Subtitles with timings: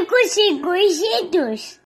[0.00, 1.78] Cinco segundos.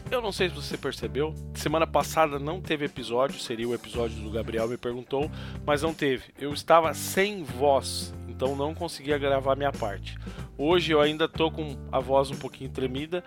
[0.10, 4.32] Eu não sei se você percebeu, semana passada não teve episódio, seria o episódio do
[4.32, 5.30] Gabriel me perguntou,
[5.66, 6.24] mas não teve.
[6.40, 10.18] Eu estava sem voz, então não conseguia gravar minha parte.
[10.58, 13.22] Hoje eu ainda tô com a voz um pouquinho tremida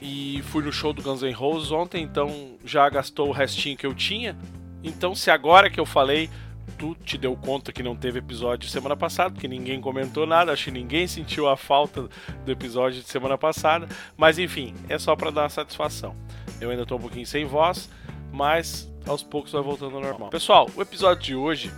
[0.00, 3.86] e fui no show do Guns N' Roses ontem, então já gastou o restinho que
[3.86, 4.34] eu tinha.
[4.82, 6.30] Então se agora que eu falei
[6.78, 10.66] tu te deu conta que não teve episódio semana passada, porque ninguém comentou nada, acho
[10.66, 12.08] que ninguém sentiu a falta
[12.44, 16.14] do episódio de semana passada, mas enfim, é só para dar uma satisfação.
[16.60, 17.90] Eu ainda tô um pouquinho sem voz,
[18.32, 20.30] mas aos poucos vai voltando ao normal.
[20.30, 21.72] Pessoal, o episódio de hoje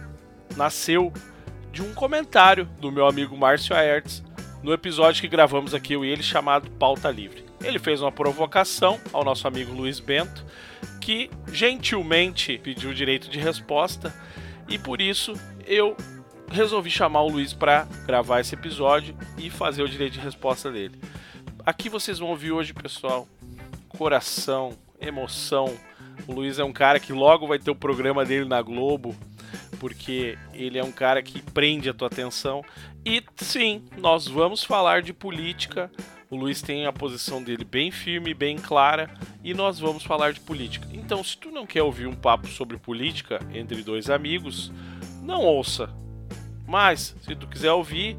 [0.57, 1.13] nasceu
[1.73, 4.23] de um comentário do meu amigo Márcio Aertes
[4.63, 7.45] no episódio que gravamos aqui eu e ele chamado Pauta Livre.
[7.63, 10.45] Ele fez uma provocação ao nosso amigo Luiz Bento,
[11.01, 14.15] que gentilmente pediu direito de resposta
[14.71, 15.35] e por isso
[15.67, 15.97] eu
[16.51, 20.99] resolvi chamar o Luiz para gravar esse episódio e fazer o direito de resposta dele.
[21.67, 23.29] Aqui vocês vão ouvir hoje, pessoal,
[23.89, 25.77] coração, emoção.
[26.27, 29.15] O Luiz é um cara que logo vai ter o programa dele na Globo
[29.81, 32.63] porque ele é um cara que prende a tua atenção.
[33.05, 35.91] E sim, nós vamos falar de política.
[36.31, 39.11] O Luiz tem a posição dele bem firme, bem clara,
[39.43, 40.87] e nós vamos falar de política.
[40.93, 44.73] Então, se tu não quer ouvir um papo sobre política entre dois amigos,
[45.25, 45.91] não ouça.
[46.69, 48.17] Mas, se tu quiser ouvir,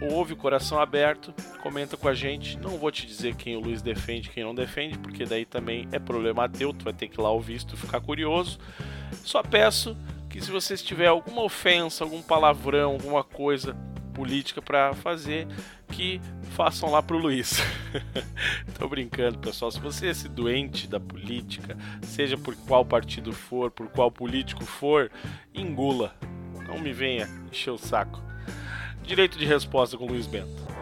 [0.00, 2.56] ouve coração aberto, comenta com a gente.
[2.56, 5.98] Não vou te dizer quem o Luiz defende quem não defende, porque daí também é
[5.98, 8.60] problema teu, tu vai ter que ir lá ouvir se tu ficar curioso.
[9.24, 9.96] Só peço
[10.28, 13.76] que se vocês tiver alguma ofensa, algum palavrão, alguma coisa
[14.10, 15.46] política para fazer,
[15.88, 16.20] que
[16.52, 17.60] façam lá pro Luiz.
[18.78, 19.70] Tô brincando, pessoal.
[19.70, 24.64] Se você é esse doente da política, seja por qual partido for, por qual político
[24.64, 25.10] for,
[25.54, 26.14] engula.
[26.66, 28.22] Não me venha encher o saco.
[29.02, 30.79] Direito de resposta com Luiz Bento.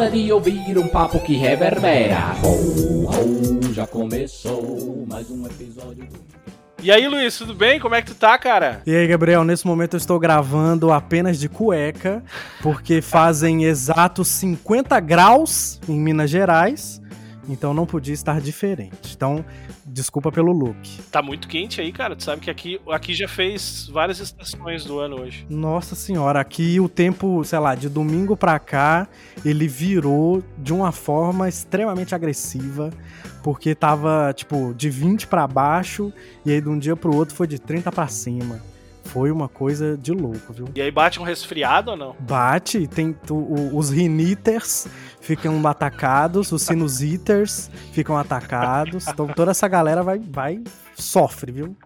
[0.00, 2.34] de ouvir um papo que reverbera.
[3.72, 6.32] Já começou mais um episódio do.
[6.82, 7.78] E aí, Luiz, tudo bem?
[7.78, 8.80] Como é que tu tá, cara?
[8.86, 12.24] E aí, Gabriel, nesse momento eu estou gravando apenas de cueca,
[12.62, 17.01] porque fazem exatos 50 graus em Minas Gerais,
[17.48, 19.14] então não podia estar diferente.
[19.14, 19.44] Então,
[19.84, 21.02] desculpa pelo look.
[21.10, 22.14] Tá muito quente aí, cara.
[22.14, 25.46] Tu sabe que aqui, aqui já fez várias estações do ano hoje.
[25.48, 29.08] Nossa senhora, aqui o tempo, sei lá, de domingo pra cá,
[29.44, 32.90] ele virou de uma forma extremamente agressiva,
[33.42, 36.12] porque tava, tipo, de 20 para baixo,
[36.44, 38.71] e aí de um dia pro outro foi de 30 para cima.
[39.04, 40.68] Foi uma coisa de louco, viu?
[40.74, 42.16] E aí bate um resfriado ou não?
[42.20, 44.86] Bate, tem tu, o, os riniters
[45.20, 49.06] ficam atacados, os sinusiters ficam atacados.
[49.06, 50.62] Então toda essa galera vai, vai
[50.94, 51.76] sofre, viu?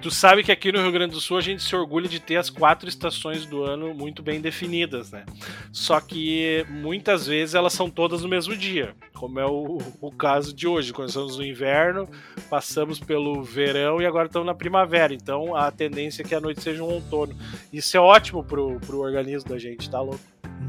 [0.00, 2.36] Tu sabe que aqui no Rio Grande do Sul a gente se orgulha de ter
[2.36, 5.24] as quatro estações do ano muito bem definidas, né?
[5.72, 10.52] Só que muitas vezes elas são todas no mesmo dia, como é o, o caso
[10.54, 10.92] de hoje.
[10.92, 12.08] Começamos no inverno,
[12.50, 15.14] passamos pelo verão e agora estamos na primavera.
[15.14, 17.34] Então a tendência é que a noite seja um outono.
[17.72, 20.20] Isso é ótimo pro, pro organismo da gente, tá louco?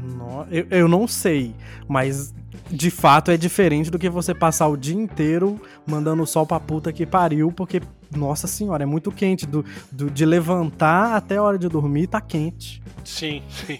[0.02, 1.54] No, eu, eu não sei,
[1.88, 2.34] mas
[2.70, 6.58] de fato é diferente do que você passar o dia inteiro mandando o sol pra
[6.58, 7.80] puta que pariu, porque,
[8.14, 9.46] nossa senhora, é muito quente.
[9.46, 12.82] Do, do, de levantar até a hora de dormir, tá quente.
[13.04, 13.78] Sim, sim.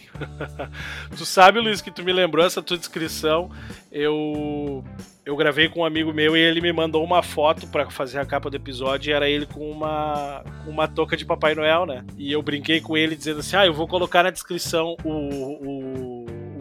[1.17, 3.51] tu sabe, Luiz, que tu me lembrou essa tua descrição.
[3.91, 4.85] Eu
[5.27, 8.25] eu gravei com um amigo meu e ele me mandou uma foto para fazer a
[8.25, 12.05] capa do episódio e era ele com uma, uma touca de Papai Noel, né?
[12.17, 15.69] E eu brinquei com ele dizendo assim: ah, eu vou colocar na descrição o, o,
[15.69, 16.16] o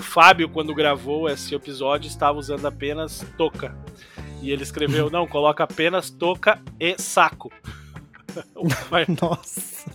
[0.05, 3.75] Fábio, quando gravou esse episódio, estava usando apenas touca.
[4.41, 7.51] E ele escreveu: não, coloca apenas touca e saco.
[9.21, 9.91] Nossa.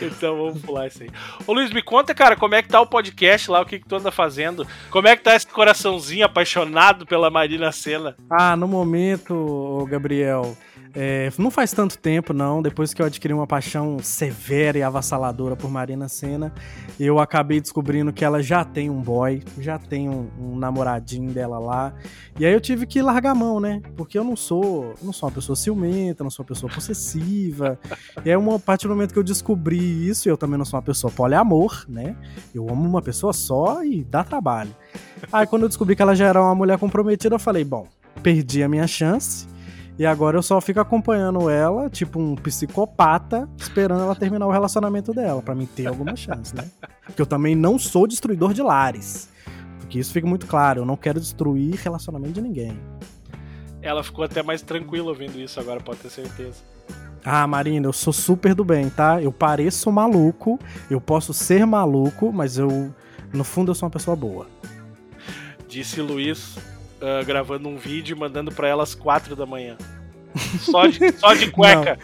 [0.00, 1.10] Então vamos pular isso aí.
[1.46, 3.86] Ô Luiz, me conta, cara, como é que tá o podcast lá, o que, que
[3.86, 4.66] tu anda fazendo?
[4.90, 8.16] Como é que tá esse coraçãozinho apaixonado pela Marina Senna?
[8.30, 10.56] Ah, no momento, Gabriel,
[10.94, 12.62] é, não faz tanto tempo, não.
[12.62, 16.52] Depois que eu adquiri uma paixão severa e avassaladora por Marina Senna,
[16.98, 21.58] eu acabei descobrindo que ela já tem um boy, já tem um, um, namoradinho dela
[21.58, 21.94] lá.
[22.38, 23.80] E aí eu tive que largar a mão, né?
[23.96, 27.78] Porque eu não sou, não sou uma pessoa ciumenta, não sou uma pessoa possessiva.
[28.24, 30.78] e aí, uma, a partir do momento que eu descobri isso, eu também não sou
[30.78, 32.16] uma pessoa poliamor, né?
[32.54, 34.74] Eu amo uma pessoa só e dá trabalho.
[35.32, 37.86] Aí quando eu descobri que ela já era uma mulher comprometida, eu falei, bom,
[38.22, 39.49] perdi a minha chance
[40.00, 45.12] e agora eu só fico acompanhando ela, tipo um psicopata, esperando ela terminar o relacionamento
[45.12, 46.66] dela, para mim ter alguma chance, né?
[47.04, 49.28] Porque eu também não sou destruidor de lares.
[49.78, 52.80] Porque isso fica muito claro, eu não quero destruir relacionamento de ninguém.
[53.82, 56.62] Ela ficou até mais tranquila ouvindo isso agora, pode ter certeza.
[57.22, 59.20] Ah, Marina, eu sou super do bem, tá?
[59.20, 60.58] Eu pareço maluco,
[60.90, 62.90] eu posso ser maluco, mas eu,
[63.34, 64.46] no fundo, eu sou uma pessoa boa.
[65.68, 66.56] Disse Luiz,
[67.00, 69.76] uh, gravando um vídeo e mandando para elas quatro da manhã.
[70.60, 71.98] Só de, só de cueca.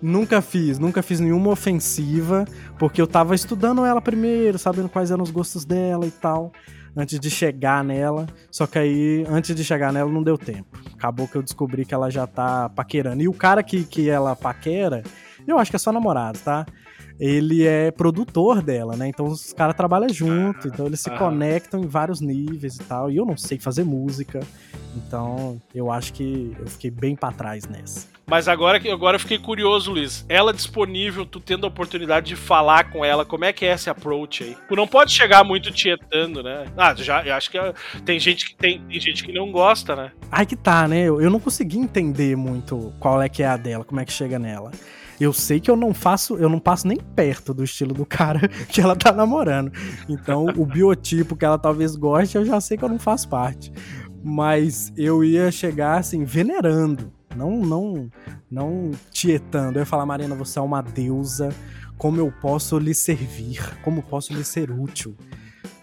[0.00, 2.44] Não, nunca fiz, nunca fiz nenhuma ofensiva,
[2.78, 6.52] porque eu tava estudando ela primeiro, sabendo quais eram os gostos dela e tal,
[6.96, 8.26] antes de chegar nela.
[8.50, 10.78] Só que aí, antes de chegar nela, não deu tempo.
[10.94, 13.22] Acabou que eu descobri que ela já tá paquerando.
[13.22, 15.02] E o cara que, que ela paquera,
[15.46, 16.66] eu acho que é só namorado, tá?
[17.20, 19.06] Ele é produtor dela, né?
[19.08, 23.10] Então os caras trabalham junto, então eles se conectam em vários níveis e tal.
[23.10, 24.40] E eu não sei fazer música,
[24.96, 28.08] então eu acho que eu fiquei bem para trás nessa.
[28.26, 30.24] Mas agora, agora eu fiquei curioso, Luiz.
[30.28, 33.90] Ela disponível, tu tendo a oportunidade de falar com ela, como é que é esse
[33.90, 34.56] approach aí?
[34.68, 36.66] Tu não pode chegar muito tietando, né?
[36.76, 37.58] Ah, já, eu acho que
[38.04, 40.12] tem gente que tem, tem gente que não gosta, né?
[40.30, 41.02] Aí que tá, né?
[41.02, 44.12] Eu, eu não consegui entender muito qual é que é a dela, como é que
[44.12, 44.70] chega nela
[45.20, 48.48] eu sei que eu não faço, eu não passo nem perto do estilo do cara
[48.68, 49.70] que ela tá namorando.
[50.08, 53.70] Então, o biotipo que ela talvez goste, eu já sei que eu não faço parte.
[54.24, 58.10] Mas eu ia chegar assim, venerando, não não
[58.50, 59.78] não tietando.
[59.78, 61.50] Eu ia falar, Marina, você é uma deusa,
[61.96, 63.60] como eu posso lhe servir?
[63.82, 65.14] Como posso lhe ser útil?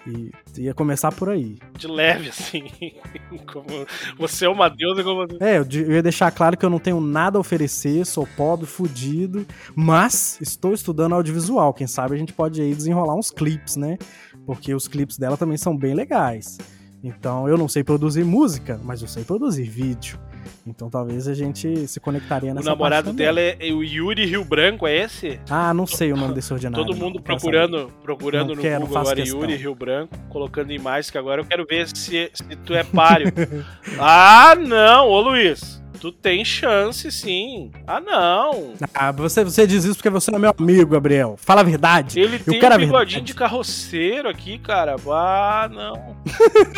[0.07, 1.57] E ia começar por aí.
[1.77, 2.67] De leve, assim.
[3.51, 3.85] como
[4.17, 5.27] você é uma deusa como.
[5.41, 9.45] É, eu ia deixar claro que eu não tenho nada a oferecer, sou pobre, fudido,
[9.75, 11.73] mas estou estudando audiovisual.
[11.73, 13.97] Quem sabe a gente pode aí desenrolar uns clipes, né?
[14.45, 16.57] Porque os clipes dela também são bem legais.
[17.03, 20.17] Então eu não sei produzir música, mas eu sei produzir vídeo.
[20.65, 24.43] Então talvez a gente se conectaria nessa O namorado dela é, é o Yuri Rio
[24.43, 25.39] Branco, é esse?
[25.49, 26.85] Ah, não sei o nome desse ordinário.
[26.85, 29.39] Todo mundo procurando, procurando no quero, Google agora questão.
[29.41, 33.31] Yuri Rio Branco, colocando imagens que agora eu quero ver se, se tu é páreo.
[33.99, 35.81] ah, não, ô Luiz.
[35.99, 37.71] Tu tem chance, sim.
[37.85, 38.73] Ah, não.
[38.93, 41.35] Ah, você, você diz isso porque você é meu amigo, Gabriel.
[41.37, 42.19] Fala a verdade.
[42.19, 44.95] Ele tem um bigodinho de carroceiro aqui, cara.
[45.09, 46.17] Ah, não.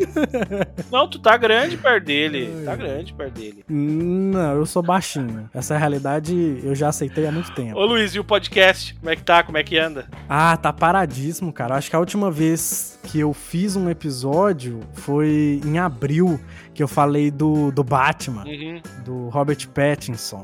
[0.92, 2.64] não, tu tá grande perto dele.
[2.64, 3.66] Tá grande perto dele.
[3.68, 5.50] Não, eu sou baixinho.
[5.54, 7.78] Essa realidade eu já aceitei há muito tempo.
[7.78, 8.94] Ô, Luiz, e o podcast?
[8.96, 9.44] Como é que tá?
[9.44, 10.08] Como é que anda?
[10.30, 11.76] Ah, tá paradíssimo, cara.
[11.76, 16.40] Acho que a última vez que eu fiz um episódio foi em abril,
[16.74, 18.82] que eu falei do, do Batman, uhum.
[19.04, 20.44] do Robert Pattinson,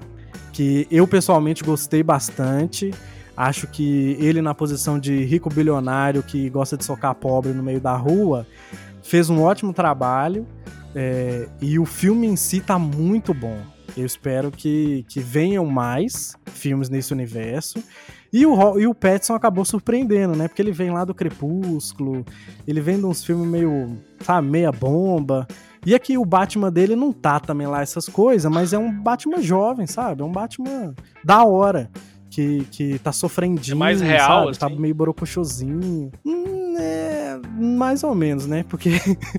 [0.52, 2.92] que eu pessoalmente gostei bastante.
[3.36, 7.82] Acho que ele, na posição de rico bilionário que gosta de socar pobre no meio
[7.82, 8.48] da rua,
[9.04, 10.48] fez um ótimo trabalho.
[10.96, 13.60] É, e o filme em si tá muito bom.
[13.98, 17.84] Eu espero que, que venham mais filmes nesse universo.
[18.32, 20.48] E o, e o Petson acabou surpreendendo, né?
[20.48, 22.26] Porque ele vem lá do Crepúsculo,
[22.68, 25.48] ele vem de uns filmes meio, sabe, meia bomba.
[25.86, 29.42] E aqui o Batman dele não tá também lá essas coisas, mas é um Batman
[29.42, 30.22] jovem, sabe?
[30.22, 31.92] É um Batman da hora.
[32.30, 34.50] Que, que tá sofrendinho, é mais real, sabe?
[34.50, 34.60] Assim.
[34.60, 36.12] Tá meio borocochosinho.
[36.26, 38.66] Hum, é, mais ou menos, né?
[38.68, 38.90] Porque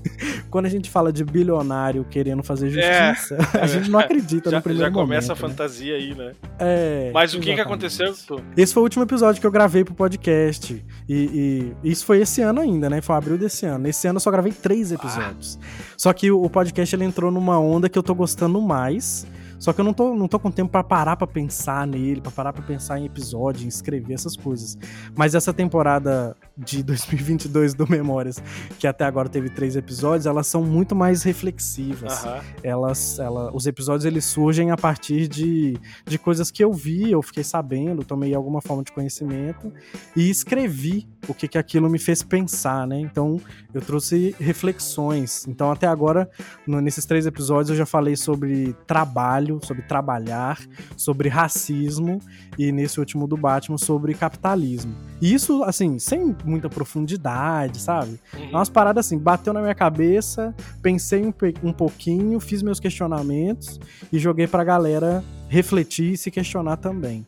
[0.49, 3.13] quando a gente fala de bilionário querendo fazer é.
[3.13, 4.87] justiça, é, a gente não acredita já, no primeiro.
[4.87, 5.53] Já começa momento, a né?
[5.53, 6.31] fantasia aí, né?
[6.59, 7.11] É.
[7.13, 8.13] Mas o que, que aconteceu?
[8.55, 10.83] Esse foi o último episódio que eu gravei pro podcast.
[11.07, 13.01] E, e, isso foi esse ano ainda, né?
[13.01, 13.87] Foi abril desse ano.
[13.87, 15.59] Esse ano eu só gravei três episódios.
[15.61, 15.93] Ah.
[15.97, 19.27] Só que o, o podcast ele entrou numa onda que eu tô gostando mais.
[19.59, 22.31] Só que eu não tô, não tô com tempo para parar para pensar nele, para
[22.31, 24.77] parar para pensar em episódio, em escrever essas coisas.
[25.15, 28.41] Mas essa temporada de 2022 do Memórias,
[28.79, 32.25] que até agora teve três episódios, elas são muito mais reflexivas.
[32.25, 32.41] Aham.
[32.63, 37.21] Elas, ela, os episódios eles surgem a partir de, de coisas que eu vi, eu
[37.21, 39.71] fiquei sabendo, tomei alguma forma de conhecimento
[40.15, 42.99] e escrevi o que, que aquilo me fez pensar, né?
[42.99, 43.39] Então
[43.73, 45.45] eu trouxe reflexões.
[45.47, 46.29] Então até agora,
[46.65, 50.59] no- nesses três episódios, eu já falei sobre trabalho, sobre trabalhar,
[50.95, 52.19] sobre racismo
[52.57, 54.93] e nesse último do Batman sobre capitalismo.
[55.21, 58.19] E isso, assim, sem muita profundidade, sabe?
[58.33, 58.45] Uhum.
[58.45, 63.79] É umas paradas assim, bateu na minha cabeça, pensei um, um pouquinho, fiz meus questionamentos
[64.11, 67.25] e joguei pra galera refletir e se questionar também.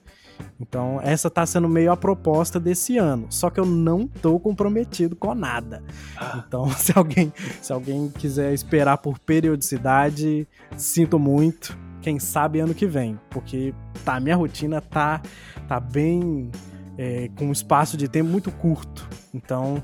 [0.60, 3.28] Então, essa tá sendo meio a proposta desse ano.
[3.30, 5.82] Só que eu não tô comprometido com nada.
[6.18, 6.44] Ah.
[6.46, 11.78] Então, se alguém, se alguém quiser esperar por periodicidade, sinto muito.
[12.02, 13.20] Quem sabe ano que vem.
[13.30, 13.74] Porque
[14.04, 15.22] tá, minha rotina tá,
[15.68, 16.52] tá bem.
[17.00, 19.08] É, com um espaço de tempo muito curto.
[19.34, 19.82] Então,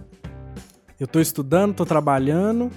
[1.00, 2.70] eu tô estudando, tô trabalhando.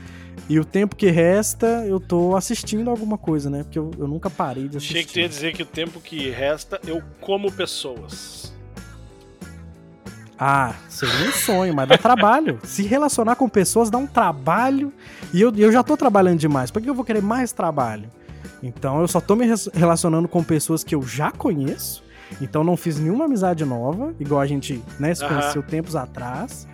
[0.48, 3.64] E o tempo que resta, eu tô assistindo alguma coisa, né?
[3.64, 4.92] Porque eu, eu nunca parei de assistir.
[4.92, 8.54] Achei que tu ia dizer que o tempo que resta eu como pessoas.
[10.38, 12.60] Ah, seria um sonho, mas dá trabalho.
[12.62, 14.92] Se relacionar com pessoas dá um trabalho.
[15.34, 16.70] E eu, eu já tô trabalhando demais.
[16.70, 18.08] Por que eu vou querer mais trabalho?
[18.62, 22.06] Então eu só tô me relacionando com pessoas que eu já conheço.
[22.40, 26.66] Então não fiz nenhuma amizade nova, igual a gente né, se conheceu tempos atrás.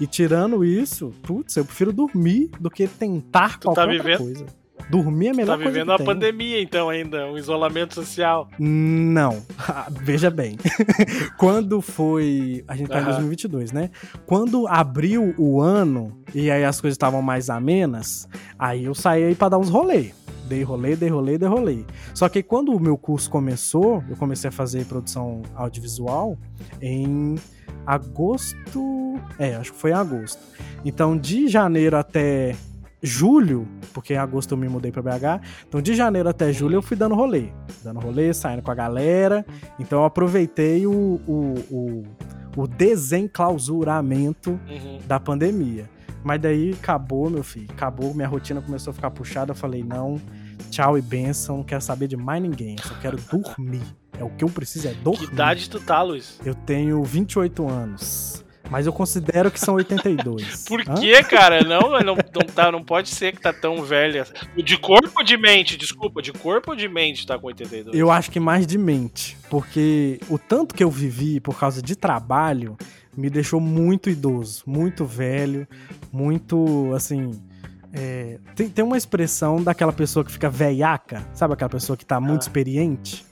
[0.00, 4.18] E tirando isso, putz, eu prefiro dormir do que tentar Tu qualquer tá outra vivendo-
[4.18, 4.46] coisa.
[4.88, 6.06] Dormir é a melhor Tá coisa vivendo que uma tem.
[6.06, 8.48] pandemia então ainda, um isolamento social.
[8.58, 9.42] Não.
[10.02, 10.56] Veja bem.
[11.36, 12.64] Quando foi.
[12.66, 13.10] A gente tá em Aham.
[13.10, 13.90] 2022, né?
[14.24, 19.34] Quando abriu o ano e aí as coisas estavam mais amenas, aí eu saí aí
[19.34, 20.10] pra dar uns rolê.
[20.48, 21.84] Dei rolê, dei rolê, dei rolê.
[22.14, 26.36] Só que quando o meu curso começou, eu comecei a fazer produção audiovisual
[26.80, 27.36] em
[27.86, 29.18] agosto.
[29.38, 30.40] É, acho que foi em agosto.
[30.84, 32.54] Então, de janeiro até
[33.02, 36.82] julho, porque em agosto eu me mudei pra BH, então de janeiro até julho eu
[36.82, 37.48] fui dando rolê.
[37.84, 39.44] Dando rolê, saindo com a galera.
[39.78, 42.02] Então eu aproveitei o, o, o,
[42.56, 44.98] o desenclausuramento Uhum.
[45.06, 45.88] da pandemia.
[46.24, 47.68] Mas daí acabou, meu filho.
[47.70, 49.52] Acabou, minha rotina começou a ficar puxada.
[49.52, 50.20] Eu falei, não,
[50.68, 52.76] tchau e benção, não quero saber de mais ninguém.
[52.78, 53.82] Eu só quero dormir.
[54.18, 55.26] É o que eu preciso, é dormir.
[55.26, 56.40] Que idade tu tá, Luiz?
[56.44, 58.44] Eu tenho 28 anos.
[58.70, 60.64] Mas eu considero que são 82.
[60.68, 61.62] Por que, cara?
[61.62, 62.16] Não, não, não,
[62.54, 64.26] tá, não pode ser que tá tão velha.
[64.56, 65.76] De corpo ou de mente?
[65.76, 67.96] Desculpa, de corpo ou de mente tá com 82?
[67.96, 71.96] Eu acho que mais de mente, porque o tanto que eu vivi por causa de
[71.96, 72.76] trabalho
[73.16, 75.66] me deixou muito idoso, muito velho,
[76.12, 77.40] muito assim.
[77.92, 82.20] É, tem, tem uma expressão daquela pessoa que fica veiaca, sabe aquela pessoa que tá
[82.20, 82.44] muito Ah.
[82.44, 83.24] experiente?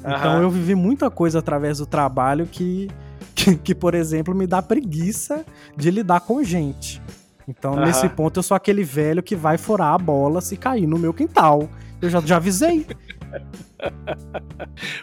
[0.00, 0.42] Então Aham.
[0.42, 2.88] eu vivi muita coisa através do trabalho que,
[3.34, 5.44] que, que, por exemplo, me dá preguiça
[5.76, 7.00] de lidar com gente.
[7.46, 7.84] Então, Aham.
[7.84, 11.12] nesse ponto, eu sou aquele velho que vai furar a bola se cair no meu
[11.12, 11.68] quintal.
[12.00, 12.86] Eu já, já avisei.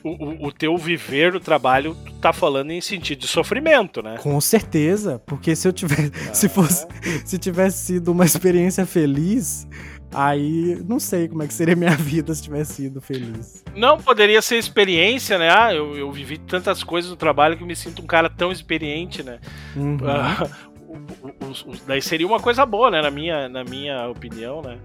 [0.03, 4.17] O, o, o teu viver do trabalho, tá falando em sentido de sofrimento, né?
[4.19, 6.87] Com certeza, porque se eu tivesse, se fosse,
[7.25, 9.67] se tivesse sido uma experiência feliz,
[10.13, 13.63] aí não sei como é que seria minha vida se tivesse sido feliz.
[13.75, 15.49] Não poderia ser experiência, né?
[15.49, 19.23] Ah, eu, eu vivi tantas coisas no trabalho que me sinto um cara tão experiente,
[19.23, 19.39] né?
[19.75, 19.97] Uhum.
[20.05, 20.47] Ah,
[20.87, 23.01] o- o- os- daí seria uma coisa boa, né?
[23.01, 24.77] Na minha, na minha opinião, né?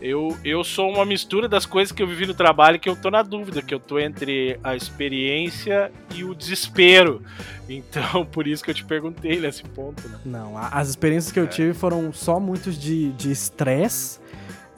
[0.00, 3.10] Eu, eu sou uma mistura das coisas que eu vivi no trabalho que eu tô
[3.10, 7.22] na dúvida, que eu tô entre a experiência e o desespero.
[7.68, 10.20] Então, por isso que eu te perguntei nesse ponto, né?
[10.24, 14.20] Não, as experiências que eu tive foram só muitos de de estresse.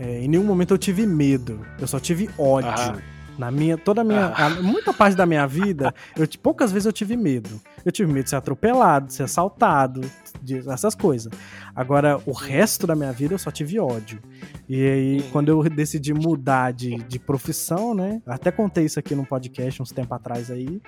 [0.00, 1.60] é, em nenhum momento eu tive medo.
[1.78, 2.70] Eu só tive ódio.
[2.70, 2.98] Aham.
[3.36, 4.46] Na minha, toda a minha, Ah.
[4.46, 7.60] a- muita parte da minha vida, eu, poucas vezes eu tive medo.
[7.88, 10.02] Eu tive medo de ser atropelado, de ser assaltado,
[10.42, 11.32] de- essas coisas.
[11.74, 14.20] Agora, o resto da minha vida eu só tive ódio.
[14.68, 18.20] E aí, quando eu decidi mudar de, de profissão, né?
[18.26, 20.82] Até contei isso aqui num podcast uns tempo atrás aí.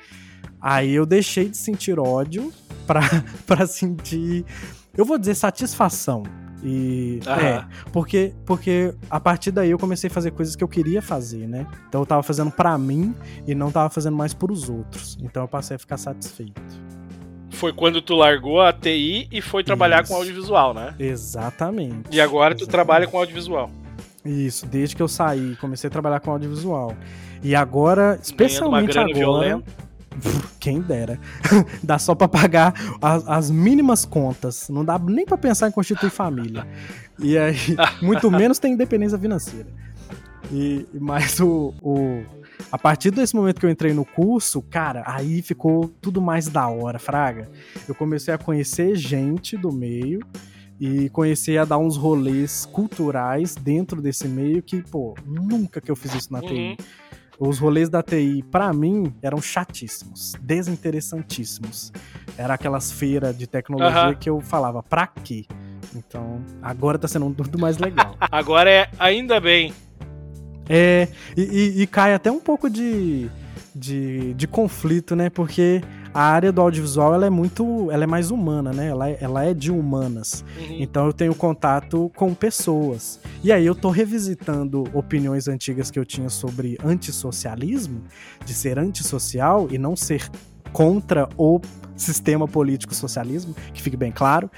[0.60, 2.52] Aí eu deixei de sentir ódio
[2.86, 3.00] pra
[3.66, 4.44] sentir,
[4.94, 6.22] eu vou dizer, satisfação.
[6.62, 11.00] E é, porque, porque a partir daí eu comecei a fazer coisas que eu queria
[11.00, 11.66] fazer, né?
[11.88, 13.14] Então eu tava fazendo pra mim
[13.46, 15.16] e não tava fazendo mais pros outros.
[15.22, 16.60] Então eu passei a ficar satisfeito.
[17.50, 20.12] Foi quando tu largou a TI e foi trabalhar Isso.
[20.12, 20.94] com audiovisual, né?
[20.98, 22.14] Exatamente.
[22.14, 22.70] E agora tu Exatamente.
[22.70, 23.70] trabalha com audiovisual.
[24.24, 26.94] Isso, desde que eu saí, comecei a trabalhar com audiovisual.
[27.42, 29.89] E agora, especialmente agora, violenta.
[30.58, 31.18] Quem dera,
[31.82, 34.68] dá só pra pagar as, as mínimas contas.
[34.68, 36.66] Não dá nem pra pensar em constituir família.
[37.18, 37.56] E aí,
[38.02, 39.66] muito menos tem independência financeira.
[40.52, 42.22] E mas o, o
[42.72, 46.66] A partir desse momento que eu entrei no curso, cara, aí ficou tudo mais da
[46.68, 47.48] hora, Fraga.
[47.88, 50.20] Eu comecei a conhecer gente do meio
[50.80, 55.94] e comecei a dar uns rolês culturais dentro desse meio que, pô, nunca que eu
[55.96, 56.46] fiz isso na Uhum.
[56.46, 56.78] TI.
[57.42, 61.90] Os rolês da TI, pra mim, eram chatíssimos, desinteressantíssimos.
[62.36, 64.14] Era aquelas feiras de tecnologia Aham.
[64.14, 65.46] que eu falava, pra quê?
[65.96, 68.14] Então, agora tá sendo tudo mais legal.
[68.30, 69.72] Agora é ainda bem.
[70.68, 73.28] É, e, e- e cai até um pouco de,
[73.74, 75.28] de, de conflito, né?
[75.30, 77.90] Porque a área do audiovisual ela é muito.
[77.90, 78.88] Ela é mais humana, né?
[78.88, 80.44] Ela é, ela é de humanas.
[80.58, 80.76] Uhum.
[80.80, 83.20] Então eu tenho contato com pessoas.
[83.44, 88.02] E aí eu tô revisitando opiniões antigas que eu tinha sobre antissocialismo,
[88.44, 90.28] de ser antissocial e não ser
[90.72, 91.60] contra o
[91.96, 94.50] sistema político socialismo, que fique bem claro.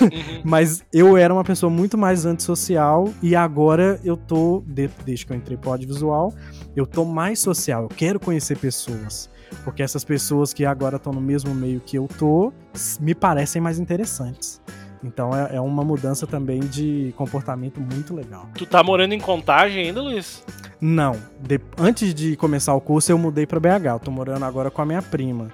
[0.00, 0.40] Uhum.
[0.44, 5.32] Mas eu era uma pessoa muito mais antissocial e agora eu tô, de- desde que
[5.32, 6.32] eu entrei pro audiovisual,
[6.74, 7.82] eu tô mais social.
[7.84, 9.30] Eu quero conhecer pessoas.
[9.64, 12.52] Porque essas pessoas que agora estão no mesmo meio que eu tô,
[13.00, 14.60] me parecem mais interessantes.
[15.02, 18.48] Então é, é uma mudança também de comportamento muito legal.
[18.54, 20.42] Tu tá morando em contagem ainda, Luiz?
[20.80, 23.86] Não, de- antes de começar o curso eu mudei pra BH.
[23.94, 25.48] Eu tô morando agora com a minha prima.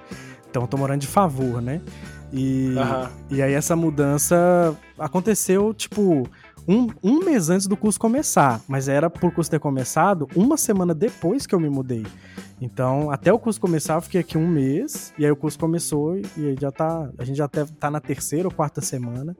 [0.49, 1.81] Então eu tô morando de favor, né?
[2.33, 3.09] E, Aham.
[3.29, 6.27] e aí essa mudança aconteceu, tipo,
[6.67, 8.61] um, um mês antes do curso começar.
[8.67, 12.05] Mas era por curso ter começado uma semana depois que eu me mudei.
[12.59, 15.13] Então, até o curso começar, eu fiquei aqui um mês.
[15.17, 17.09] E aí o curso começou e aí já tá.
[17.17, 19.35] A gente já tá na terceira ou quarta semana.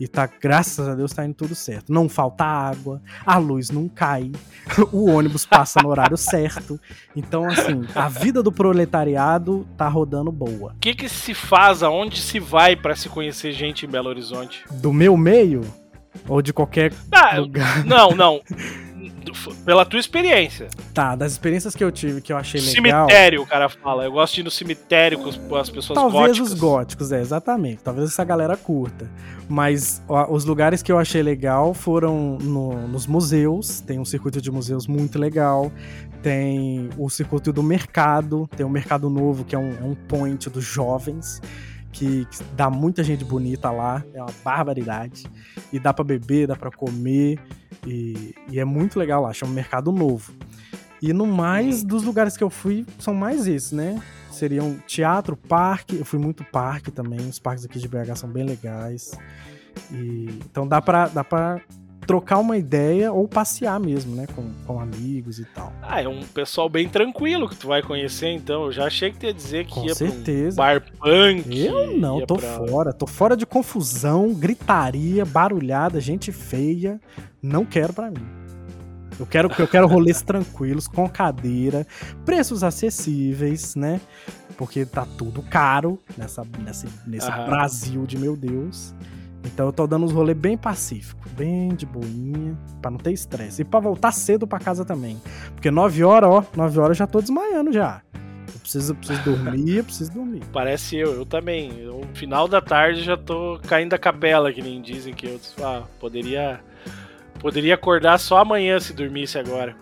[0.00, 1.92] E tá, graças a Deus, tá indo tudo certo.
[1.92, 4.30] Não falta água, a luz não cai,
[4.92, 6.78] o ônibus passa no horário certo.
[7.16, 10.72] Então, assim, a vida do proletariado tá rodando boa.
[10.72, 14.64] O que que se faz, aonde se vai pra se conhecer gente em Belo Horizonte?
[14.70, 15.62] Do meu meio,
[16.26, 17.84] ou de qualquer Ah, lugar.
[17.86, 18.40] não, não.
[19.64, 20.68] Pela tua experiência.
[20.94, 23.06] Tá, das experiências que eu tive que eu achei legal.
[23.06, 24.04] Cemitério, o cara fala.
[24.04, 26.52] Eu gosto de ir no cemitério com as pessoas Talvez góticas.
[26.52, 27.82] os góticos, é, exatamente.
[27.82, 29.08] Talvez essa galera curta.
[29.46, 33.80] Mas ó, os lugares que eu achei legal foram no- nos museus.
[33.80, 35.70] Tem um circuito de museus muito legal.
[36.22, 38.48] Tem o circuito do mercado.
[38.56, 41.40] Tem o Mercado Novo, que é um, é um point dos jovens.
[41.92, 44.04] Que, que dá muita gente bonita lá.
[44.12, 45.26] É uma barbaridade.
[45.72, 47.38] E dá pra beber, dá pra comer.
[47.86, 49.32] E, e é muito legal lá.
[49.32, 50.32] Chama Mercado Novo.
[51.00, 54.02] E no mais, dos lugares que eu fui, são mais esses, né?
[54.30, 55.96] Seriam teatro, parque.
[55.96, 57.20] Eu fui muito parque também.
[57.20, 59.12] Os parques aqui de BH são bem legais.
[59.92, 61.60] E, então dá pra, dá pra
[62.08, 64.26] trocar uma ideia ou passear mesmo, né?
[64.34, 65.70] Com, com amigos e tal.
[65.82, 68.64] Ah, é um pessoal bem tranquilo que tu vai conhecer, então.
[68.64, 70.56] Eu já achei que tu ia dizer que Com ia certeza.
[70.56, 71.58] pra um bar punk.
[71.66, 72.92] Eu não, tô pra- fora.
[72.94, 76.98] Tô fora de confusão, gritaria, barulhada, gente feia.
[77.42, 78.26] Não quero pra mim.
[79.20, 81.86] Eu quero, eu quero rolês tranquilos, com cadeira,
[82.24, 84.00] preços acessíveis, né?
[84.56, 87.30] Porque tá tudo caro nessa, nesse, nesse.
[87.30, 88.94] Brasil de meu Deus.
[89.44, 93.62] Então eu tô dando uns rolês bem pacíficos, bem de boinha, pra não ter estresse.
[93.62, 95.20] E pra voltar cedo pra casa também.
[95.54, 98.02] Porque 9 horas, ó, 9 horas eu já tô desmaiando já.
[98.52, 100.42] Eu preciso, eu preciso dormir, eu preciso dormir.
[100.52, 101.70] Parece eu, eu também.
[101.84, 105.82] No final da tarde já tô caindo da capela, que nem dizem que eu ah,
[106.00, 106.60] poderia
[107.40, 109.76] poderia acordar só amanhã se dormisse agora.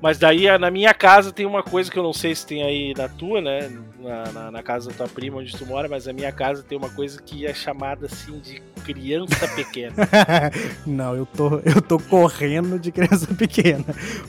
[0.00, 2.92] Mas daí na minha casa tem uma coisa que eu não sei se tem aí
[2.96, 3.70] na tua, né?
[4.02, 6.76] Na, na, na casa da tua prima onde tu mora, mas na minha casa tem
[6.76, 9.94] uma coisa que é chamada assim de criança pequena.
[10.84, 13.84] Não, eu tô, eu tô correndo de criança pequena.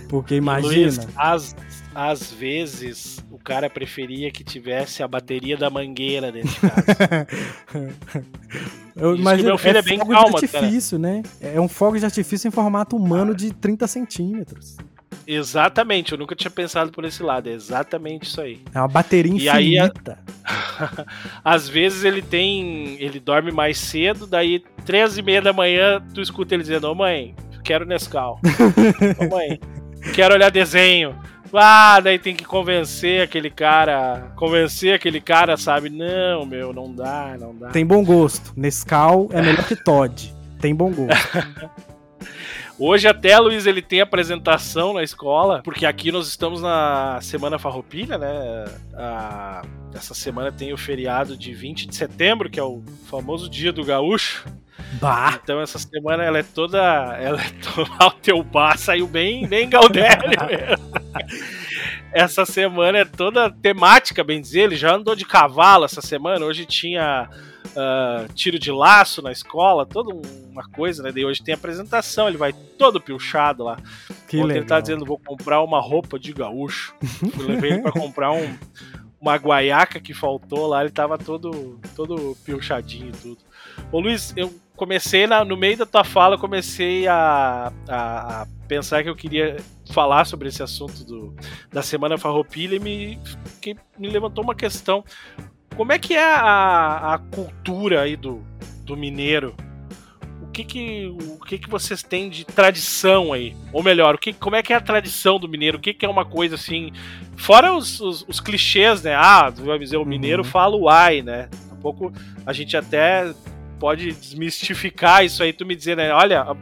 [0.09, 1.07] Porque Luiz, imagina.
[1.15, 1.55] às,
[1.95, 7.27] às vezes o cara preferia que tivesse a bateria da mangueira dentro de casa.
[8.95, 11.23] Eu Isso imagino meu filho é bem fogo calmo, de artifício, né?
[11.41, 14.77] É um fogo de artifício em formato humano de 30 centímetros.
[15.26, 17.49] Exatamente, eu nunca tinha pensado por esse lado.
[17.49, 18.62] É exatamente isso aí.
[18.73, 20.19] É uma bateria E aí, infinita.
[21.43, 22.97] Às vezes ele tem.
[22.99, 26.95] ele dorme mais cedo, daí três e meia da manhã tu escuta ele dizendo, ô
[26.95, 28.39] mãe, quero Nescau.
[29.19, 29.60] ô mãe,
[30.13, 31.15] quero olhar desenho.
[31.56, 34.32] Ah, daí tem que convencer aquele cara.
[34.36, 35.88] Convencer aquele cara, sabe?
[35.88, 37.69] Não, meu, não dá, não dá.
[37.69, 38.52] Tem bom gosto.
[38.56, 40.34] Nescau é melhor que Todd.
[40.60, 41.13] Tem bom gosto.
[42.86, 48.17] Hoje até, Luiz, ele tem apresentação na escola, porque aqui nós estamos na Semana Farroupilha,
[48.17, 48.65] né?
[48.93, 49.62] A-
[49.93, 53.86] essa semana tem o feriado de 20 de setembro, que é o famoso dia do
[53.86, 54.43] gaúcho.
[55.00, 55.39] bah!
[55.41, 56.78] Então essa semana ela é toda.
[57.22, 57.89] Ela é toda.
[58.08, 60.32] o teu bar saiu bem, bem Galdério.
[62.12, 64.62] Essa semana é toda temática, bem dizer.
[64.63, 66.46] Ele já andou de cavalo essa semana.
[66.46, 67.28] Hoje tinha
[67.75, 70.13] uh, tiro de laço na escola, toda
[70.49, 71.12] uma coisa, né?
[71.12, 73.77] Daí hoje tem apresentação, ele vai todo pilchado lá.
[74.27, 74.57] Que Ontem legal.
[74.57, 76.93] ele tá dizendo, vou comprar uma roupa de gaúcho.
[77.39, 78.57] Eu levei ele pra comprar um,
[79.19, 83.38] uma guaiaca que faltou lá, ele tava todo, todo pilchadinho e tudo.
[83.91, 88.47] Ô Luiz, eu comecei na- no meio da tua fala, eu comecei a, a- a
[88.67, 89.57] pensar que eu queria
[89.91, 91.33] falar sobre esse assunto do,
[91.71, 93.19] da Semana Farroupilha e me,
[93.62, 95.03] que me levantou uma questão.
[95.75, 98.43] Como é que é a, a cultura aí do,
[98.83, 99.55] do mineiro?
[100.41, 103.55] O que que, o que que vocês têm de tradição aí?
[103.71, 105.77] Ou melhor, o que, como é que é a tradição do mineiro?
[105.77, 106.91] O que que é uma coisa assim...
[107.36, 109.15] Fora os, os, os clichês, né?
[109.15, 110.49] Ah, vai dizer, o mineiro Uhum.
[110.49, 111.49] fala uai, né?
[111.51, 112.13] Daqui a pouco
[112.45, 113.33] a gente até
[113.79, 116.13] pode desmistificar isso aí, tu me dizer, né?
[116.13, 116.55] Olha, a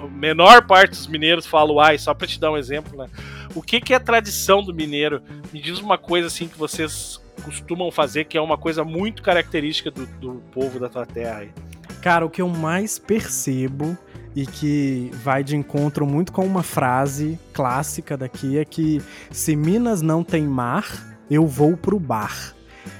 [0.00, 3.08] a menor parte dos mineiros fala uai, só pra te dar um exemplo, né?
[3.52, 5.20] O que que é tradição do mineiro?
[5.52, 9.90] Me diz uma coisa assim que vocês costumam fazer que é uma coisa muito característica
[9.90, 11.50] do, do povo da tua terra aí.
[12.02, 13.96] Cara, o que eu mais percebo
[14.36, 20.00] e que vai de encontro muito com uma frase clássica daqui é que se Minas
[20.02, 22.54] não tem mar, eu vou pro bar.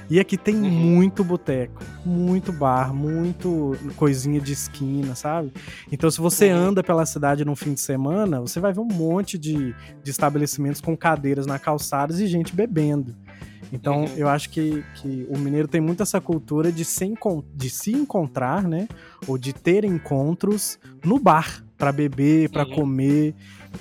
[0.09, 0.69] E aqui tem Uhum.
[0.69, 5.51] muito boteco, muito bar, muito coisinha de esquina, sabe?
[5.91, 6.57] Então, se você Uhum.
[6.69, 9.73] anda pela cidade num fim de semana, você vai ver um monte de,
[10.03, 13.15] de estabelecimentos com cadeiras na calçada e gente bebendo.
[13.71, 14.07] Então, Uhum.
[14.17, 17.13] eu acho que, que o mineiro tem muito essa cultura de se,
[17.55, 18.87] de se encontrar, né?
[19.27, 22.71] Ou de ter encontros no bar, pra beber, pra Uhum.
[22.71, 23.35] comer.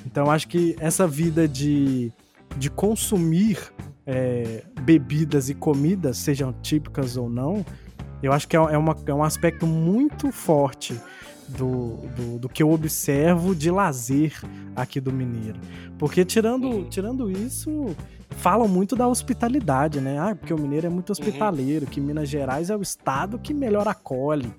[0.06, 2.12] Então, eu acho que essa vida de,
[2.56, 3.58] de consumir
[4.10, 7.64] é, bebidas e comidas, sejam típicas ou não,
[8.22, 10.98] eu acho que é, é uma- é um aspecto muito forte
[11.46, 14.32] do, do, do que eu observo de lazer
[14.76, 15.58] aqui do mineiro.
[15.98, 16.84] Porque tirando, Uhum.
[16.88, 17.94] tirando isso,
[18.38, 20.18] falam muito da hospitalidade, né?
[20.18, 23.86] Ah, porque o mineiro é muito hospitaleiro, que Minas Gerais é o estado que melhor
[23.88, 24.52] acolhe.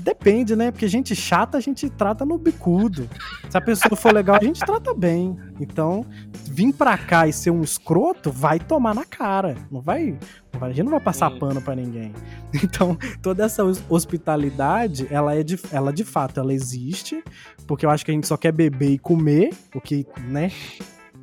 [0.00, 0.70] Depende, né?
[0.70, 3.08] Porque gente chata a gente trata no bicudo.
[3.50, 5.36] Se a pessoa for legal, a gente trata bem.
[5.60, 6.04] Então,
[6.44, 9.56] vir pra cá e ser um escroto, vai tomar na cara.
[9.70, 10.16] Não vai.
[10.60, 12.12] a gente não vai passar pano pra ninguém.
[12.62, 17.22] Então, toda essa hos- hospitalidade, ela é de, ela de fato, ela existe,
[17.66, 20.50] porque eu acho que a gente só quer beber e comer, o que, né?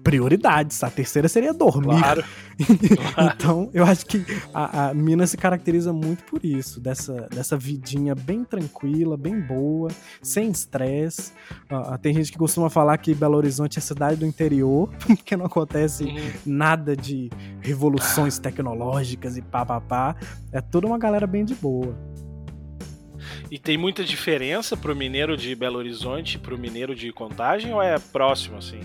[0.06, 0.84] Prioridades.
[0.84, 1.98] A terceira seria dormir.
[2.00, 2.24] Claro.
[3.36, 8.16] Então, eu acho que a, a Minas se caracteriza muito por isso, dessa, dessa vidinha
[8.16, 9.90] bem tranquila, bem boa,
[10.22, 11.34] sem estresse.
[11.70, 15.46] Ah, tem gente que costuma falar que Belo Horizonte é cidade do interior, porque não
[15.46, 16.32] acontece Uhum.
[16.46, 20.16] nada de revoluções tecnológicas e pá, pá, pá.
[20.54, 21.94] É toda uma galera bem de boa.
[23.52, 27.82] E tem muita diferença pro mineiro de Belo Horizonte e pro mineiro de Contagem ou
[27.82, 28.80] é próximo assim?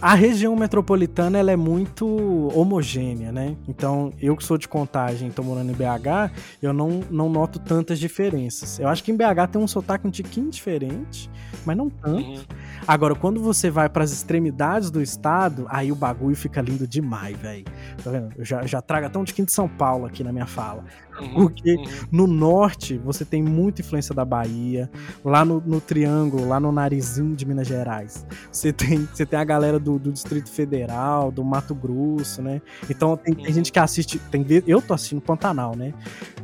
[0.00, 2.06] A região metropolitana ela é muito
[2.54, 3.56] homogênea, né?
[3.68, 7.58] Então, eu que sou de contagem e tô morando em BH, eu não, não noto
[7.58, 8.78] tantas diferenças.
[8.78, 11.30] Eu acho que em BH tem um sotaque um tiquinho diferente,
[11.64, 12.28] mas não tanto.
[12.28, 12.42] Uhum.
[12.86, 17.36] Agora, quando você vai para as extremidades do estado, aí o bagulho fica lindo demais,
[17.36, 17.64] velho.
[18.02, 18.32] Tá vendo?
[18.36, 20.84] Eu já, já trago até um tiquinho de São Paulo aqui na minha fala.
[21.20, 21.34] Uhum.
[21.34, 21.84] Porque Uhum.
[22.10, 24.90] no norte, você tem muita influência da Bahia.
[25.24, 28.26] Lá no, no Triângulo, lá no Narizinho de Minas Gerais.
[28.50, 32.60] Você tem, você tem a galera do, do Distrito Federal, do Mato Grosso, né?
[32.88, 33.52] Então tem, tem Uhum.
[33.52, 34.18] gente que assiste.
[34.30, 35.92] Tem, eu tô assistindo Pantanal, né?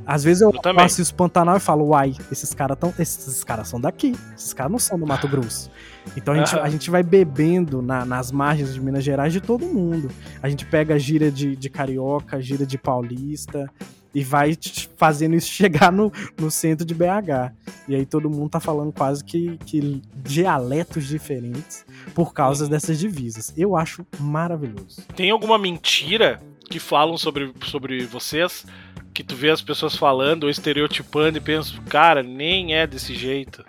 [0.07, 3.81] Às vezes eu, Eu assisto Pantanal e falo, uai, esses caras tão, esses caras são
[3.81, 4.15] daqui.
[4.37, 5.71] Esses caras não são do Mato Grosso.
[6.17, 9.67] Então a gente, a gente vai bebendo na- nas margens de Minas Gerais de todo
[9.67, 10.09] mundo.
[10.43, 13.71] A gente pega gira de, de carioca, gira de paulista
[14.15, 14.57] e vai
[14.97, 17.53] fazendo isso chegar no, no centro de BH.
[17.89, 22.71] E aí todo mundo tá falando quase que, que dialetos diferentes por causa Uhum.
[22.71, 23.53] dessas divisas.
[23.57, 25.03] Eu acho maravilhoso.
[25.15, 28.67] Tem alguma mentira que falam sobre, sobre vocês
[29.15, 33.65] que tu vê as pessoas falando ou estereotipando e pensa, cara, nem é desse jeito.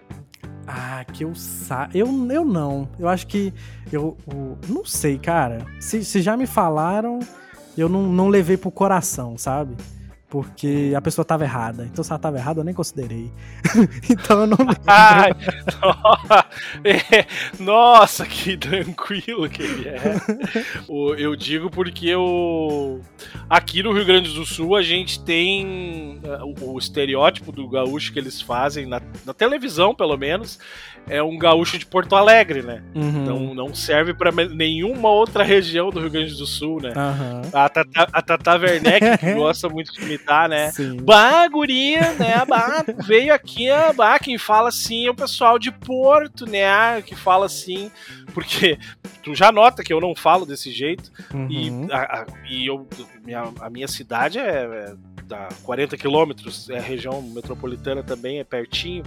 [0.67, 1.89] Ah, que eu sa...
[1.93, 2.87] eu Eu não.
[2.99, 3.51] Eu acho que.
[3.91, 5.65] Eu, eu não sei, cara.
[5.79, 7.19] Se, se já me falaram,
[7.75, 9.75] eu não, não levei pro coração, sabe?
[10.29, 11.85] Porque a pessoa tava errada.
[11.91, 13.31] Então, se ela tava errada, eu nem considerei.
[14.07, 14.77] então eu não lembro.
[14.85, 15.31] Ai,
[17.59, 19.99] nossa, que tranquilo que ele é.
[21.17, 23.01] Eu digo porque eu.
[23.49, 28.19] Aqui no Rio Grande do Sul a gente tem o, o estereótipo do gaúcho que
[28.19, 30.59] eles fazem, na, na televisão pelo menos,
[31.07, 32.81] é um gaúcho de Porto Alegre, né?
[32.95, 33.25] Uhum.
[33.25, 36.93] Não, não serve pra me- nenhuma outra região do Rio Grande do Sul, né?
[36.95, 37.41] Aham.
[37.53, 40.71] A Tata, a Tata Werneck, que gosta muito de imitar, né?
[40.71, 40.97] Sim.
[41.01, 42.43] Bah, guria, né?
[42.47, 47.01] Bah, veio aqui, ah, bah, quem fala assim é o pessoal de Porto, né?
[47.01, 47.91] Que fala assim
[48.29, 48.77] porque
[49.23, 51.11] tu já nota que eu não falo desse jeito
[51.49, 51.87] e, Uhum.
[51.91, 52.87] a, a- e eu,
[53.23, 58.43] minha, a minha cidade é, é dá 40 quilômetros, é a região metropolitana também, é
[58.43, 59.03] pertinho.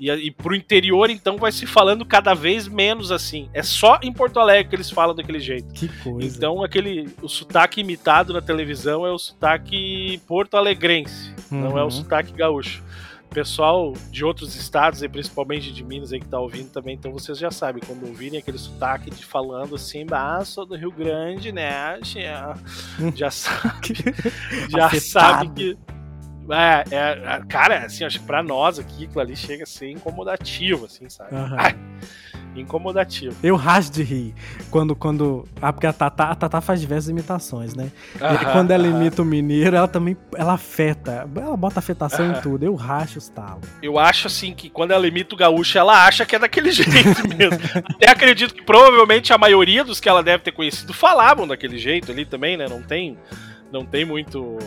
[0.00, 3.50] E, e pro interior, então, vai se falando cada vez menos assim.
[3.52, 5.70] É só em Porto Alegre que eles falam daquele jeito.
[5.74, 6.26] Que coisa.
[6.38, 11.90] Então, aquele, o sotaque imitado na televisão é o sotaque porto-alegrense, não é o Uhum.
[11.90, 12.82] sotaque gaúcho.
[13.30, 17.38] Pessoal de outros estados, e principalmente de Minas aí que tá ouvindo também, então vocês
[17.38, 21.98] já sabem, quando ouvirem aquele sotaque de falando assim, ah, sou do Rio Grande, né?
[22.02, 22.56] Já,
[23.14, 23.94] já sabe,
[24.70, 25.00] já Afetado.
[25.00, 25.78] sabe que.
[26.50, 30.86] É, é, cara, assim, acho que pra nós aqui, aquilo ali chega a ser incomodativo,
[30.86, 31.36] assim, sabe?
[31.36, 31.58] Aham.
[32.60, 33.34] Incomodativo.
[33.42, 34.34] Eu racho de rir.
[34.70, 35.46] Quando, quando.
[35.60, 37.90] Ah, porque a Tatá, a Tatá faz diversas imitações, né?
[38.20, 40.16] E aí, quando ela imita o mineiro, ela também.
[40.36, 41.28] Ela afeta.
[41.36, 42.40] Ela bota afetação em Aham.
[42.40, 42.64] tudo.
[42.64, 43.68] Eu racho os talos.
[43.82, 47.28] Eu acho assim que quando ela imita o gaúcho, ela acha que é daquele jeito
[47.36, 47.58] mesmo.
[47.94, 52.12] Até acredito que provavelmente a maioria dos que ela deve ter conhecido falavam daquele jeito
[52.12, 52.66] ali também, né?
[52.68, 53.16] Não tem,
[53.72, 54.58] não tem muito.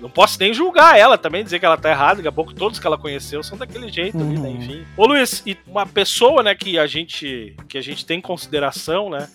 [0.00, 2.16] Não posso nem julgar ela também, dizer que ela tá errada.
[2.16, 4.48] Daqui a pouco todos que ela conheceu são daquele jeito ali, né?
[4.48, 4.56] Uhum.
[4.56, 4.86] Enfim.
[4.96, 9.10] Ô Luiz, e uma pessoa, né, que a gente, que a gente tem em consideração,
[9.10, 9.28] né?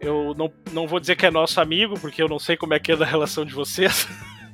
[0.00, 2.78] Eu não, não vou dizer que é nosso amigo, porque eu não sei como é
[2.78, 4.06] que é da relação de vocês.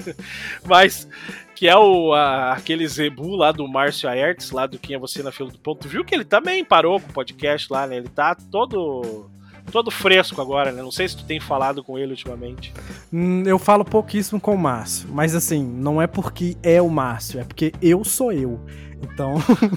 [0.65, 1.09] Mas
[1.55, 5.23] que é o a- aquele Zebu lá do Márcio Aertes, lá do Quem é Você
[5.23, 5.89] na Fila do Ponto.
[5.89, 7.97] Viu que ele também parou com o podcast lá, né?
[7.99, 9.31] Ele tá todo
[9.71, 10.83] todo fresco agora, né?
[10.83, 12.73] Não sei se tu tem falado com ele ultimamente.
[13.13, 15.09] Hum, Eu falo pouquíssimo com o Márcio.
[15.13, 18.61] Mas assim, não é porque é o Márcio, é porque eu sou eu.
[19.03, 19.35] Então,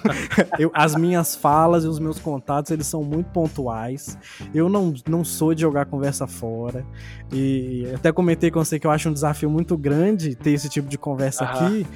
[0.57, 4.17] eu- as minhas falas e os meus contatos, eles são muito pontuais.
[4.53, 6.85] Eu não, não sou de jogar conversa fora.
[7.31, 10.87] E até comentei com você que eu acho um desafio muito grande ter esse tipo
[10.87, 11.65] de conversa Aham.
[11.67, 11.87] aqui,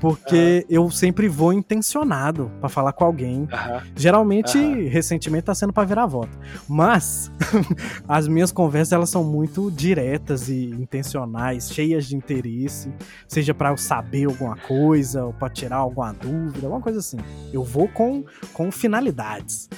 [0.00, 3.48] porque eu sempre vou intencionado pra falar com alguém.
[3.52, 3.82] Aham.
[3.96, 4.88] Geralmente, Aham.
[4.88, 6.38] recentemente tá sendo pra virar voto.
[6.68, 7.30] Mas
[8.08, 12.92] as minhas conversas elas são muito diretas e intencionais, cheias de interesse,
[13.26, 17.18] seja pra eu saber alguma coisa ou pra tirar alguma dúvida, alguma coisa assim.
[17.52, 19.68] Eu vou com, com finalidades.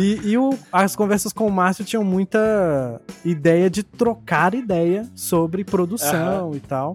[0.00, 5.62] E, e o- as conversas com o Márcio tinham muita ideia de trocar ideia sobre
[5.62, 6.94] produção e tal.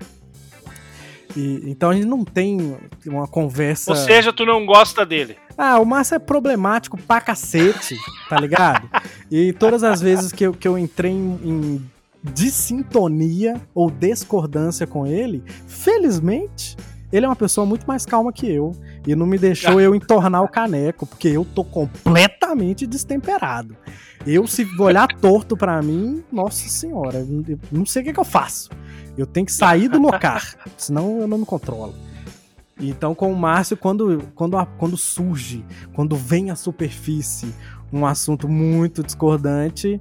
[1.36, 3.92] E- então a gente não tem uma conversa.
[3.92, 5.36] Ou seja, tu não gosta dele.
[5.58, 7.96] Ah, o Márcio é problemático pra cacete,
[8.30, 8.90] tá ligado?
[9.30, 11.86] E todas as vezes que eu, que eu entrei em, em
[12.24, 16.76] dissintonia ou discordância com ele, felizmente,
[17.12, 18.72] ele é uma pessoa muito mais calma que eu.
[19.06, 23.76] E não me deixou eu entornar o caneco, porque eu tô completamente destemperado.
[24.26, 28.26] Eu, se olhar torto pra mim, nossa senhora, eu não sei o que, que eu
[28.26, 28.70] faço.
[29.18, 31.94] Eu tenho que sair do lugar, senão eu não me controlo.
[32.80, 37.54] Então, com o Márcio, quando, quando, quando surge, quando vem à superfície
[37.92, 40.00] um assunto muito discordante,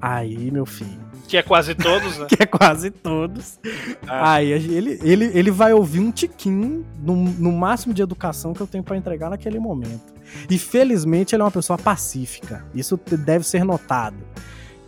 [0.00, 2.26] aí, meu filho, Que é quase todos, né?
[2.30, 3.58] que é quase todos,
[4.06, 4.34] Ah.
[4.34, 8.66] aí ele, ele, ele vai ouvir um tiquinho no, no máximo de educação que eu
[8.66, 10.12] tenho pra entregar naquele momento.
[10.50, 12.64] E felizmente ele é uma pessoa pacífica.
[12.74, 14.16] Isso deve ser notado.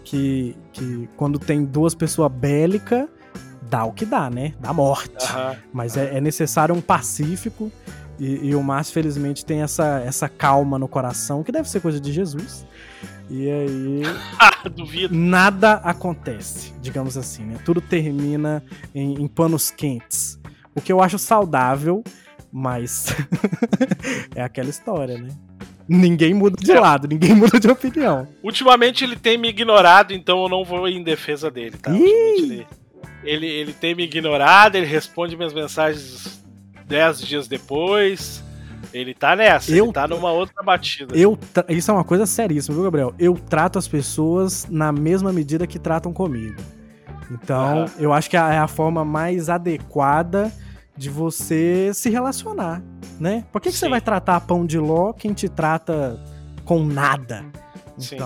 [0.05, 3.09] Que, que quando tem duas pessoas bélicas,
[3.69, 4.55] dá o que dá, né?
[4.61, 5.27] Dá morte.
[5.73, 7.73] Mas é, é necessário um pacífico.
[8.19, 12.01] E, e o Márcio, felizmente, tem essa, essa calma no coração, que deve ser coisa
[12.01, 12.67] de Jesus.
[13.29, 14.03] E aí,
[14.41, 15.15] Ah, duvido.
[15.15, 17.57] nada acontece, digamos assim, né?
[17.65, 18.63] Tudo termina
[18.95, 20.39] em, em panos quentes.
[20.75, 22.03] O que eu acho saudável,
[22.53, 23.07] mas
[24.35, 25.29] é aquela história, né?
[25.89, 26.81] Ninguém muda de É.
[26.81, 28.27] lado, ninguém muda de opinião.
[28.43, 31.93] Ultimamente ele tem me ignorado, então eu não vou em defesa dele, tá?
[33.25, 36.36] Ele, ele tem me ignorado, ele responde minhas mensagens
[36.87, 38.43] dez dias depois.
[38.93, 41.15] Ele tá nessa, Eu- ele tá numa outra batida.
[41.17, 41.37] Eu
[41.69, 43.13] Isso é uma coisa seríssima, viu, Gabriel?
[43.19, 46.57] Eu trato as pessoas na mesma medida que tratam comigo.
[47.31, 47.91] Então, Aham.
[47.99, 50.53] eu acho que é a forma mais adequada
[50.97, 52.81] de você se relacionar,
[53.19, 53.45] né?
[53.53, 56.19] Por que, que você vai tratar pão de ló quem te trata
[56.65, 57.45] com nada?
[57.99, 58.17] Sim.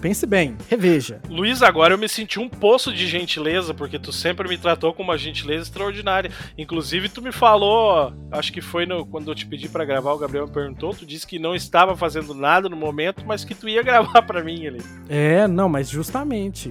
[0.00, 1.20] Pense bem, reveja.
[1.28, 5.02] Luiz, agora eu me senti um poço de gentileza, porque tu sempre me tratou com
[5.02, 6.30] uma gentileza extraordinária.
[6.56, 10.18] Inclusive, tu me falou, acho que foi no- quando eu te pedi pra gravar, o
[10.18, 13.68] Gabriel me perguntou, tu disse que não estava fazendo nada no momento, mas que tu
[13.68, 14.80] ia gravar pra mim ali.
[15.08, 16.70] É, não, mas justamente,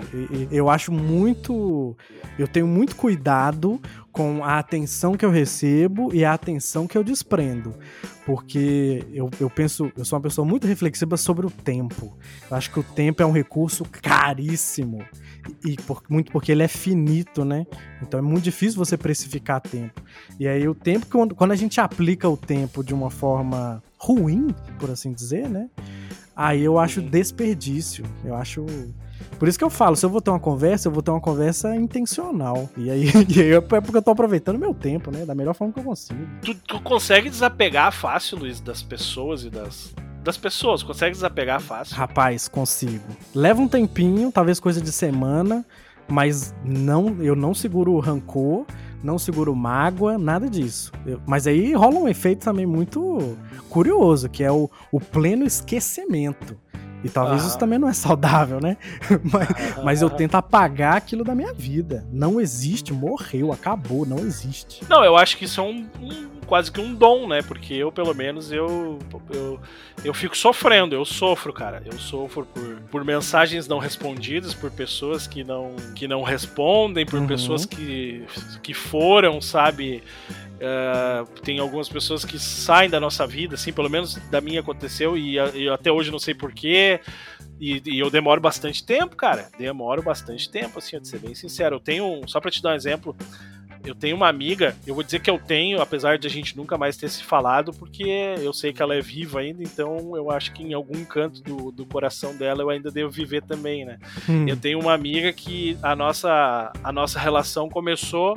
[0.52, 1.96] eu acho muito.
[2.40, 3.82] Eu tenho muito cuidado
[4.18, 7.76] com a atenção que eu recebo e a atenção que eu desprendo.
[8.26, 12.18] Porque eu, eu penso, eu sou uma pessoa muito reflexiva sobre o tempo.
[12.50, 15.06] Eu acho que o tempo é um recurso caríssimo.
[15.64, 17.66] E, por- muito porque ele é finito, né?
[18.02, 20.02] Então é muito difícil você precificar tempo.
[20.40, 24.48] E aí o tempo, quando, quando a gente aplica o tempo de uma forma ruim,
[24.80, 25.70] por assim dizer, né?
[26.36, 28.04] Aí eu acho desperdício.
[28.26, 28.66] Eu acho.
[29.38, 31.22] Por isso que eu falo, se eu vou ter uma conversa, eu vou ter uma
[31.22, 32.70] conversa intencional.
[32.78, 35.26] E aí, e aí é porque eu tô aproveitando meu tempo, né?
[35.26, 36.20] Da melhor forma que eu consigo.
[36.42, 39.94] Tu, tu consegue desapegar fácil, Luiz, das pessoas e das.
[40.24, 41.96] Das pessoas, consegue desapegar fácil.
[41.96, 43.06] Rapaz, consigo.
[43.34, 45.66] Leva um tempinho, talvez coisa de semana,
[46.06, 48.66] mas não, eu não seguro rancor,
[49.02, 50.92] não seguro mágoa, nada disso.
[51.06, 53.38] Eu- mas aí rola um efeito também muito
[53.70, 56.58] curioso, que é o, o pleno esquecimento.
[57.04, 58.76] E talvez isso também não é saudável, né?
[59.32, 62.06] mas, mas eu tento apagar aquilo da minha vida.
[62.12, 64.84] Não existe, morreu, acabou, não existe.
[64.90, 67.42] Não, eu acho que isso é um, um- quase que um dom, né?
[67.42, 68.98] Porque eu, pelo menos, eu,
[69.30, 69.60] eu,
[70.04, 71.84] eu fico sofrendo, eu sofro, cara.
[71.86, 77.20] Eu sofro por, por mensagens não respondidas, por pessoas que não, que não respondem, por
[77.20, 77.28] Uhum.
[77.28, 78.26] pessoas que,
[78.64, 80.02] que foram, sabe?
[80.62, 85.18] Ah, tem algumas pessoas que saem da nossa vida, assim, pelo menos da minha aconteceu,
[85.18, 87.00] e, a- e até hoje não sei porquê.
[87.60, 89.50] E, e eu demoro bastante tempo, cara.
[89.58, 91.76] Demoro bastante tempo, assim, de ser bem sincero.
[91.78, 93.16] Eu tenho, só pra te dar um exemplo,
[93.84, 96.78] eu tenho uma amiga, eu vou dizer que eu tenho, apesar de a gente nunca
[96.78, 98.04] mais ter se falado, porque
[98.42, 101.72] eu sei que ela é viva ainda, então eu acho que em algum canto do,
[101.72, 103.98] do coração dela eu ainda devo viver também, né?
[104.30, 104.48] Hum.
[104.48, 108.36] Eu tenho uma amiga que a nossa, a nossa relação começou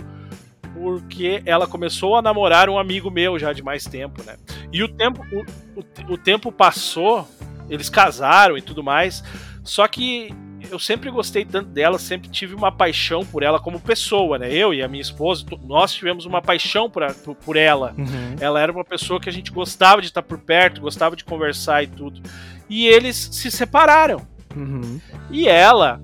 [0.74, 4.36] porque ela começou a namorar um amigo meu já de mais tempo, né?
[4.72, 7.26] E o tempo, o, o, o tempo passou,
[7.68, 9.22] eles casaram e tudo mais,
[9.62, 10.32] só que
[10.70, 14.52] eu sempre gostei tanto dela, sempre tive uma paixão por ela como pessoa, né?
[14.52, 17.94] Eu e a minha esposa, nós tivemos uma paixão por, a- por, por ela.
[17.96, 18.36] Uhum.
[18.38, 21.82] Ela era uma pessoa que a gente gostava de estar por perto, gostava de conversar
[21.82, 22.20] e tudo.
[22.68, 24.20] E eles se separaram.
[24.54, 25.00] Uhum.
[25.30, 26.00] E ela,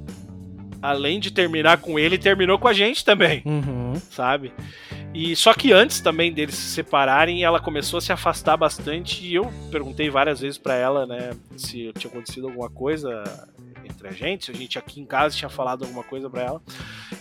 [0.83, 3.95] além de terminar com ele, terminou com a gente também, Uhum.
[4.11, 4.53] sabe?
[5.15, 9.35] E só que antes também deles se separarem, ela começou a se afastar bastante e
[9.35, 13.23] eu perguntei várias vezes pra ela, né, se tinha acontecido alguma coisa
[13.85, 16.62] entre a gente, se a gente aqui em casa tinha falado alguma coisa pra ela.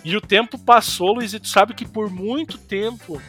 [0.03, 3.21] E o tempo passou, Luiz, e tu sabe que por muito tempo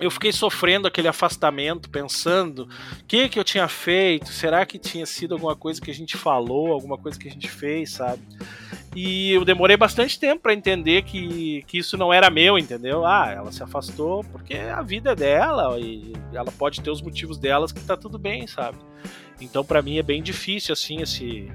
[0.00, 2.64] eu fiquei sofrendo aquele afastamento, pensando
[3.00, 6.16] o que que eu tinha feito, será que tinha sido alguma coisa que a gente
[6.16, 8.20] falou, alguma coisa que a gente fez, sabe?
[8.96, 13.04] E eu demorei bastante tempo pra entender que, que isso não era meu, entendeu?
[13.04, 17.36] Ah, ela se afastou porque a vida é dela e ela pode ter os motivos
[17.36, 18.78] delas que tá tudo bem, sabe?
[19.38, 21.52] Então pra mim é bem difícil assim esse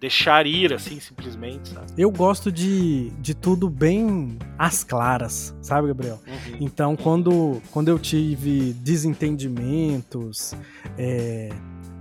[0.00, 1.86] deixar ir assim simplesmente, sabe?
[1.96, 6.18] Eu gosto de, de tudo bem às claras, sabe, Gabriel?
[6.26, 6.56] Uhum.
[6.60, 10.54] Então, quando, quando eu tive desentendimentos,
[10.96, 11.50] é,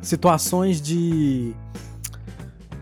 [0.02, 1.54] situações de.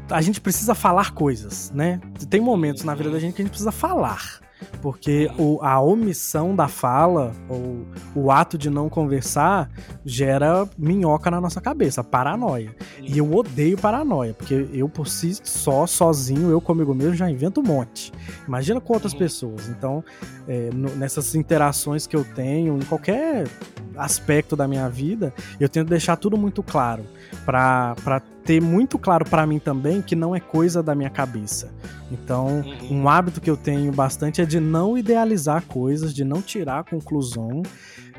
[0.10, 2.00] A gente precisa falar coisas, né?
[2.30, 4.40] Tem momentos na vida da gente que a gente precisa falar.
[4.82, 9.70] Porque o- a omissão da fala, ou o ato de não conversar,
[10.04, 12.76] gera minhoca na nossa cabeça, paranoia.
[13.00, 17.60] E eu odeio paranoia, porque eu por si só, sozinho, eu comigo mesmo, já invento
[17.62, 18.12] um monte.
[18.48, 19.20] Imagina com outras Uhum.
[19.20, 19.70] pessoas.
[19.70, 20.04] Então,
[20.48, 23.48] é, no- nessas interações que eu tenho, em qualquer
[23.98, 27.04] aspecto da minha vida, eu tento deixar tudo muito claro.
[27.46, 31.72] Pra, pra ter muito claro pra mim também que não é coisa da minha cabeça.
[32.12, 33.02] Então, Uhum.
[33.02, 37.62] um hábito que eu tenho bastante é de não idealizar coisas, de não tirar conclusão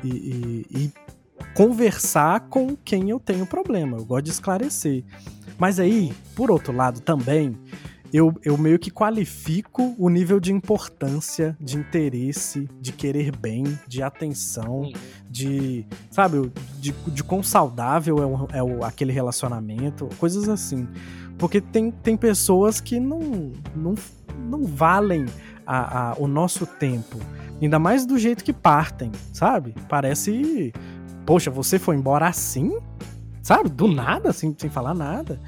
[0.03, 0.91] e, e- e
[1.55, 3.97] conversar com quem eu tenho problema.
[3.97, 5.03] Eu gosto de esclarecer.
[5.57, 7.57] Mas aí, por outro lado, também,
[8.13, 14.01] eu, eu meio que qualifico o nível de importância, de interesse, de querer bem, de
[14.01, 14.91] atenção,
[15.29, 20.87] de, sabe, de, de quão saudável é, o, é o- aquele relacionamento, coisas assim.
[21.37, 23.95] Porque tem, tem pessoas que não, não,
[24.49, 25.25] não valem
[25.65, 27.17] a- a- o nosso tempo.
[27.61, 29.75] Ainda mais do jeito que partem, sabe?
[29.87, 30.73] Parece.
[31.25, 32.75] Poxa, você foi embora assim?
[33.41, 33.69] Sabe?
[33.69, 35.39] Do nada, assim, sem falar nada.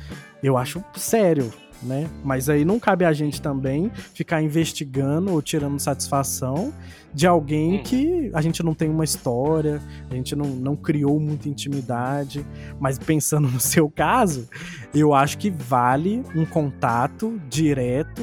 [0.44, 1.52] Eu acho sério,
[1.84, 2.10] né?
[2.24, 6.74] Mas aí não cabe a gente também ficar investigando ou tirando satisfação
[7.14, 7.84] de alguém Hum.
[7.84, 12.46] que a gente não tem uma história, a gente não, não criou muita intimidade.
[12.80, 14.48] Mas pensando no seu caso,
[14.94, 18.22] eu acho que vale um contato direto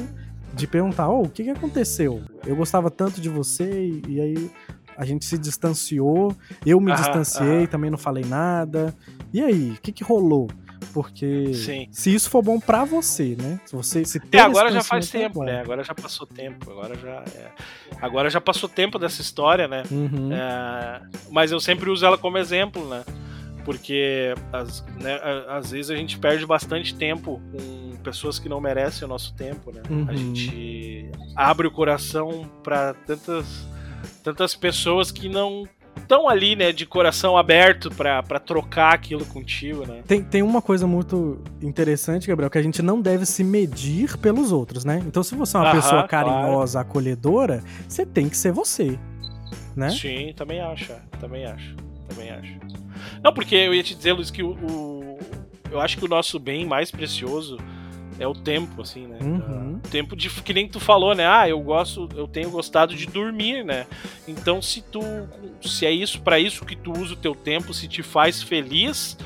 [0.54, 2.22] de perguntar: oh, o que, que aconteceu?
[2.46, 4.50] Eu gostava tanto de você e, aí
[4.96, 6.34] a gente se distanciou,
[6.66, 7.66] eu me Aham, distanciei, aham.
[7.66, 8.92] também não falei nada.
[9.32, 10.48] E aí, o que, que rolou?
[10.92, 11.88] Porque Sim.
[11.90, 13.60] se isso for bom pra você, né?
[13.66, 15.44] Se você se É, agora já faz é tempo, bom.
[15.44, 15.60] né?
[15.60, 16.70] Agora já passou tempo.
[16.70, 17.52] Agora já, é.
[18.00, 19.82] agora já passou tempo dessa história, né?
[19.90, 20.32] Uhum.
[20.32, 23.04] É, mas eu sempre uso ela como exemplo, né?
[23.64, 29.04] Porque às, né, às vezes a gente perde bastante tempo com pessoas que não merecem
[29.04, 29.82] o nosso tempo, né?
[29.90, 30.06] Uhum.
[30.08, 33.68] A gente abre o coração pra tantas,
[34.24, 35.68] tantas pessoas que não
[36.08, 40.02] estão ali, né, de coração aberto pra trocar aquilo contigo, né?
[40.06, 44.50] Tem, tem uma coisa muito interessante, Gabriel, que a gente não deve se medir pelos
[44.50, 45.02] outros, né?
[45.06, 46.08] Então, se você é uma Aham, pessoa claro.
[46.08, 48.98] carinhosa, acolhedora, você tem que ser você,
[49.76, 49.90] né?
[49.90, 51.76] Sim, também acho, também acho,
[52.08, 52.54] também acho.
[53.22, 55.18] Não, porque eu ia te dizer, Luiz, que o, o-
[55.70, 57.58] eu acho que o nosso bem mais precioso
[58.18, 59.18] é o tempo, assim, né?
[59.20, 59.80] Uhum.
[59.84, 61.26] O tempo de que nem tu falou, né?
[61.26, 63.86] Ah, eu gosto, eu tenho gostado de dormir, né?
[64.26, 65.00] Então, se tu,
[65.62, 69.16] se é isso para isso que tu usa o teu tempo, se te faz feliz,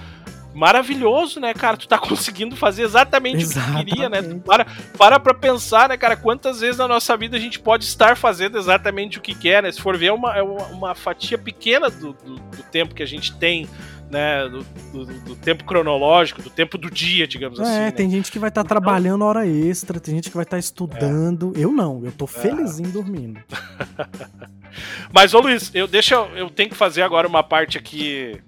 [0.54, 1.76] maravilhoso, né, cara?
[1.76, 4.20] Tu tá conseguindo fazer exatamente o que tu queria, né?
[4.20, 4.44] Tu Exatamente.
[4.44, 4.66] para,
[4.96, 6.16] para pra pensar, né, cara?
[6.16, 9.72] Quantas vezes na nossa vida a gente pode estar fazendo exatamente o que quer, né?
[9.72, 13.02] Se for ver, é uma, é uma, uma fatia pequena do, do, do tempo que
[13.02, 13.68] a gente tem,
[14.12, 14.48] né?
[14.48, 17.72] Do, do, do tempo cronológico, do tempo do dia, digamos É, assim.
[17.72, 17.90] né?
[17.90, 21.52] tem gente que vai estar trabalhando hora extra, tem gente que vai estar estudando.
[21.56, 22.28] Eu não, eu tô É.
[22.28, 23.40] felizinho dormindo.
[25.12, 28.38] Mas, ô Luiz, eu, deixa, eu- tenho que fazer agora uma parte aqui.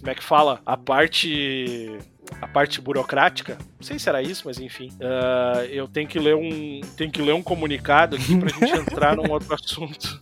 [0.00, 0.60] Como é que fala?
[0.64, 1.96] A parte.
[2.40, 3.58] A parte burocrática.
[3.78, 4.88] Não sei se era isso, mas enfim.
[5.02, 6.80] Ah, eu tenho que ler um.
[6.96, 10.20] Tenho que ler um comunicado aqui pra gente entrar num outro assunto.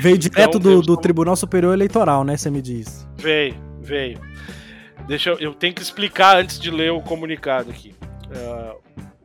[0.00, 2.36] Veio direto do, Deus, do como- Tribunal Superior Eleitoral, né?
[2.36, 3.08] Você me diz.
[3.16, 4.20] Veio, veio.
[5.06, 5.38] Deixa eu.
[5.38, 7.94] Eu tenho que explicar antes de ler o comunicado aqui.
[8.34, 8.74] Ah,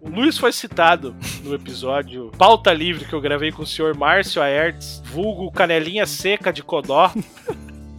[0.02, 4.42] o Luiz foi citado no episódio Pauta Livre que eu gravei com o senhor Márcio
[4.42, 7.12] Aertes, vulgo Canelinha Seca de Codó.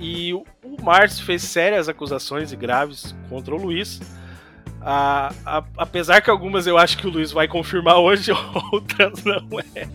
[0.00, 0.44] E o
[0.80, 4.00] Márcio fez sérias acusações e graves contra o Luiz.
[4.80, 8.30] Ah, a- apesar que algumas eu acho que o Luiz vai confirmar hoje,
[8.72, 9.88] outras não é.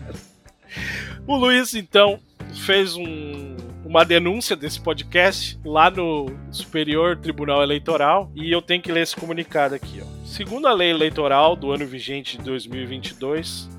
[1.26, 2.20] O Luiz, então,
[2.52, 3.53] fez um-
[3.94, 9.14] uma denúncia desse podcast lá no Superior Tribunal Eleitoral e eu tenho que ler esse
[9.14, 10.02] comunicado aqui.
[10.02, 10.06] Ó.
[10.26, 13.70] Segundo a lei eleitoral do ano vigente de 2022,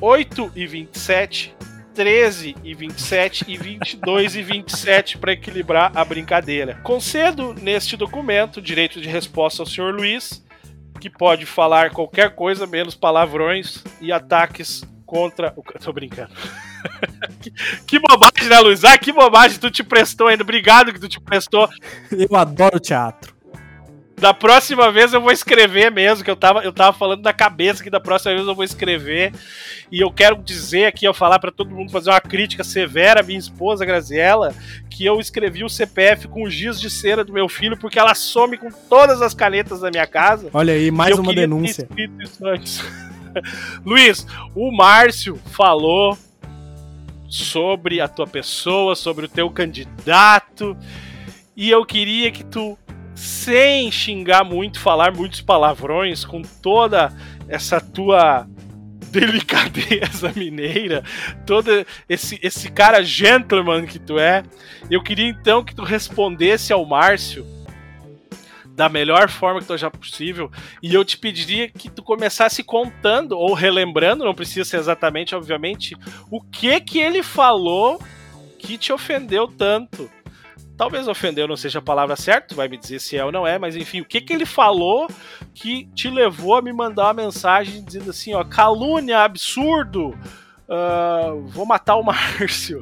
[0.00, 1.54] 8 e 27,
[1.94, 6.74] 13 e 27 e 22 e 27 para equilibrar a brincadeira.
[6.82, 10.44] Concedo neste documento direito de resposta ao senhor Luiz,
[11.00, 15.62] que pode falar qualquer coisa menos palavrões e ataques contra o.
[15.82, 16.34] Tô brincando.
[17.40, 17.52] Que,
[17.86, 18.84] que bobagem, né, Luiz?
[18.84, 20.42] Ah, que bobagem, tu te prestou ainda.
[20.42, 21.68] Obrigado que tu te prestou.
[22.10, 23.38] Eu adoro teatro.
[24.18, 27.84] Da próxima vez eu vou escrever mesmo, que eu tava, eu tava falando da cabeça
[27.84, 29.32] que da próxima vez eu vou escrever.
[29.92, 33.22] E eu quero dizer aqui, eu falar pra todo mundo fazer uma crítica severa à
[33.22, 34.52] minha esposa Graziella,
[34.90, 38.14] que eu escrevi o CPF com o giz de cera do meu filho, porque ela
[38.14, 40.50] some com todas as canetas da minha casa.
[40.52, 41.88] Olha aí, mais uma denúncia.
[43.86, 46.18] Luiz, o Márcio falou
[47.28, 50.76] sobre a tua pessoa, sobre o teu candidato,
[51.56, 52.78] e eu queria que tu,
[53.14, 57.12] sem xingar muito, falar muitos palavrões, com toda
[57.48, 58.46] essa tua
[59.10, 61.02] delicadeza mineira,
[61.46, 64.42] todo esse, esse cara gentleman que tu é,
[64.90, 67.57] eu queria então que tu respondesse ao Márcio
[68.78, 70.48] da melhor forma que tu já possível.
[70.80, 75.96] E eu te pediria que tu começasse contando ou relembrando, não precisa ser exatamente, obviamente,
[76.30, 78.00] o que que ele falou
[78.56, 80.08] que te ofendeu tanto.
[80.76, 83.58] Talvez ofendeu não seja a palavra certa, vai me dizer se é ou não é,
[83.58, 85.08] mas enfim, o que que ele falou
[85.52, 90.16] que te levou a me mandar uma mensagem dizendo assim, ó, calúnia, absurdo,
[90.70, 92.80] ah, vou matar o Márcio.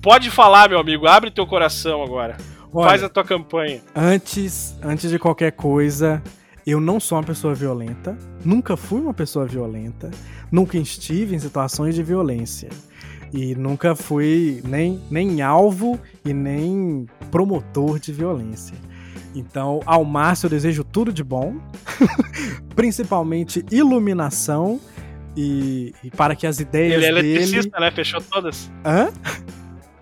[0.00, 2.36] Pode falar, meu amigo, abre teu coração agora.
[2.76, 3.80] Olha, Faz a tua campanha.
[3.94, 6.22] antes, antes de qualquer coisa,
[6.66, 8.18] eu não sou uma pessoa violenta.
[8.44, 10.10] Nunca fui uma pessoa violenta.
[10.52, 12.68] Nunca estive em situações de violência.
[13.32, 18.74] E nunca fui nem, nem alvo e nem promotor de violência.
[19.34, 21.56] Então, ao Márcio eu desejo tudo de bom,
[22.76, 24.80] principalmente iluminação
[25.36, 27.28] e, e para que as ideias Ele é dele...
[27.36, 27.90] eletricista, né?
[27.90, 28.70] Fechou todas.
[28.84, 29.08] Hã?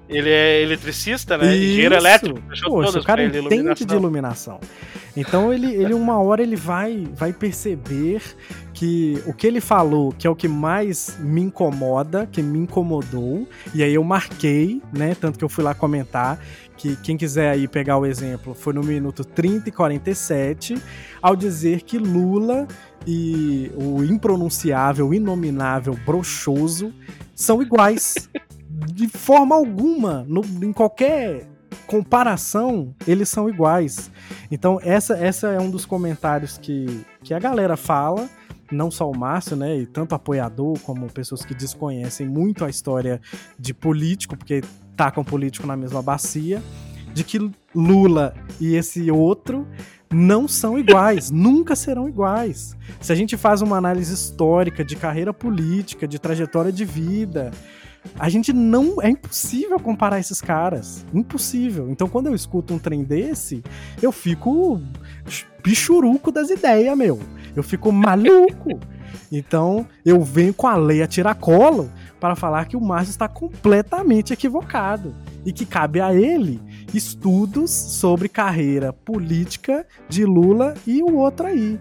[0.08, 1.56] Ele é eletricista, né?
[1.56, 2.06] Engenheiro Isso.
[2.06, 2.42] elétrico.
[2.48, 4.60] Fechou Poxa, o cara entende de iluminação.
[5.16, 8.20] Então ele, ele uma hora ele vai, vai perceber
[8.72, 13.48] que o que ele falou, que é o que mais me incomoda, que me incomodou,
[13.72, 15.16] e aí eu marquei, né?
[15.18, 16.38] Tanto que eu fui lá comentar
[16.76, 20.76] que quem quiser aí pegar o exemplo, foi no minuto 30 e 47,
[21.22, 22.66] ao dizer que Lula
[23.06, 26.92] e o impronunciável, inominável, brochoso
[27.34, 28.28] são iguais.
[28.92, 31.46] De forma alguma, no- em qualquer
[31.86, 34.10] comparação, eles são iguais.
[34.50, 38.28] Então, essa, essa é um dos comentários que, que a galera fala,
[38.70, 43.20] não só o Márcio, né, e tanto apoiador como pessoas que desconhecem muito a história
[43.58, 44.62] de político, porque
[44.96, 46.62] tacam político na mesma bacia,
[47.12, 49.66] de que Lula e esse outro
[50.12, 52.76] não são iguais, nunca serão iguais.
[53.00, 57.50] Se a gente faz uma análise histórica de carreira política, de trajetória de vida,
[58.18, 59.02] a gente não.
[59.02, 61.04] É impossível comparar esses caras.
[61.12, 61.88] Impossível.
[61.90, 63.62] Então, quando eu escuto um trem desse,
[64.02, 64.80] eu fico
[65.62, 67.18] pichuruco das ideias, meu.
[67.54, 68.78] Eu fico maluco.
[69.30, 71.90] Então, eu venho com a lei a tiracolo
[72.20, 76.60] para falar que o Márcio está completamente equivocado e que cabe a ele
[76.92, 81.78] estudos sobre carreira política de Lula e o outro aí,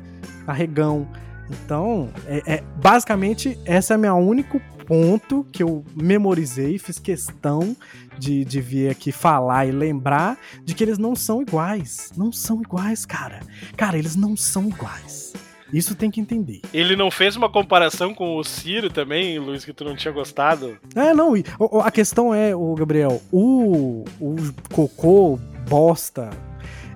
[0.47, 1.07] Arregão.
[1.49, 7.75] Então, é, é, basicamente, esse é meu único ponto que eu memorizei, fiz questão
[8.17, 12.11] de, de vir aqui falar e lembrar de que eles não são iguais.
[12.15, 13.41] Não são iguais, cara.
[13.75, 15.34] Cara, eles não são iguais.
[15.73, 16.61] Isso tem que entender.
[16.71, 20.77] Ele não fez uma comparação com o Ciro também, Luiz, que tu não tinha gostado?
[20.95, 21.34] É, não.
[21.84, 24.36] A questão é, o Gabriel, o, o
[24.71, 26.29] Cocô, bosta,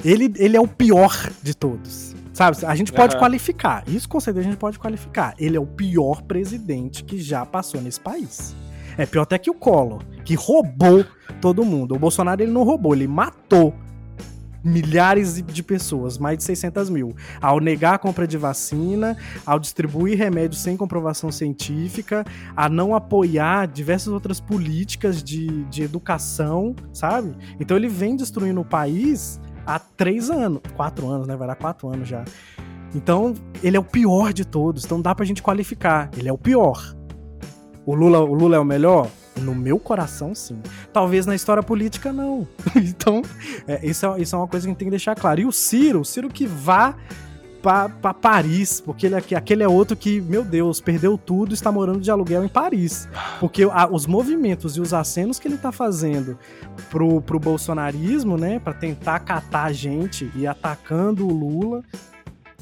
[0.05, 2.15] ele, ele é o pior de todos.
[2.37, 2.63] Sabe?
[2.67, 3.19] A gente pode uhum.
[3.19, 3.83] qualificar.
[3.87, 5.33] Isso com certeza a gente pode qualificar.
[5.39, 8.55] Ele é o pior presidente que já passou nesse país.
[8.95, 11.03] É pior até que o Collor, que roubou
[11.41, 11.95] todo mundo.
[11.95, 13.73] O Bolsonaro ele não roubou, ele matou
[14.63, 20.15] milhares de pessoas, mais de 600 mil, ao negar a compra de vacina, ao distribuir
[20.15, 22.23] remédios sem comprovação científica,
[22.55, 27.35] a não apoiar diversas outras políticas de, de educação, sabe?
[27.59, 31.35] Então ele vem destruindo o país há três anos, quatro anos, né?
[31.35, 32.23] Vai dar quatro anos já.
[32.95, 36.09] Então, ele é o pior de todos, então dá pra gente qualificar.
[36.17, 36.95] Ele é o pior.
[37.85, 39.09] O Lula, o Lula é o melhor?
[39.41, 40.59] No meu coração, sim.
[40.91, 42.47] Talvez na história política, não.
[42.75, 43.21] então,
[43.67, 45.41] é, isso, é, isso é uma coisa que a gente tem que deixar claro.
[45.41, 46.95] E o Ciro, o Ciro que vá
[47.67, 51.99] para Paris, porque ele, aquele é outro que, meu Deus, perdeu tudo e está morando
[51.99, 53.09] de aluguel em Paris.
[53.41, 56.39] Porque a, os movimentos e os acenos que ele está fazendo
[56.89, 61.83] pro, pro bolsonarismo, né, para tentar catar a gente e atacando o Lula,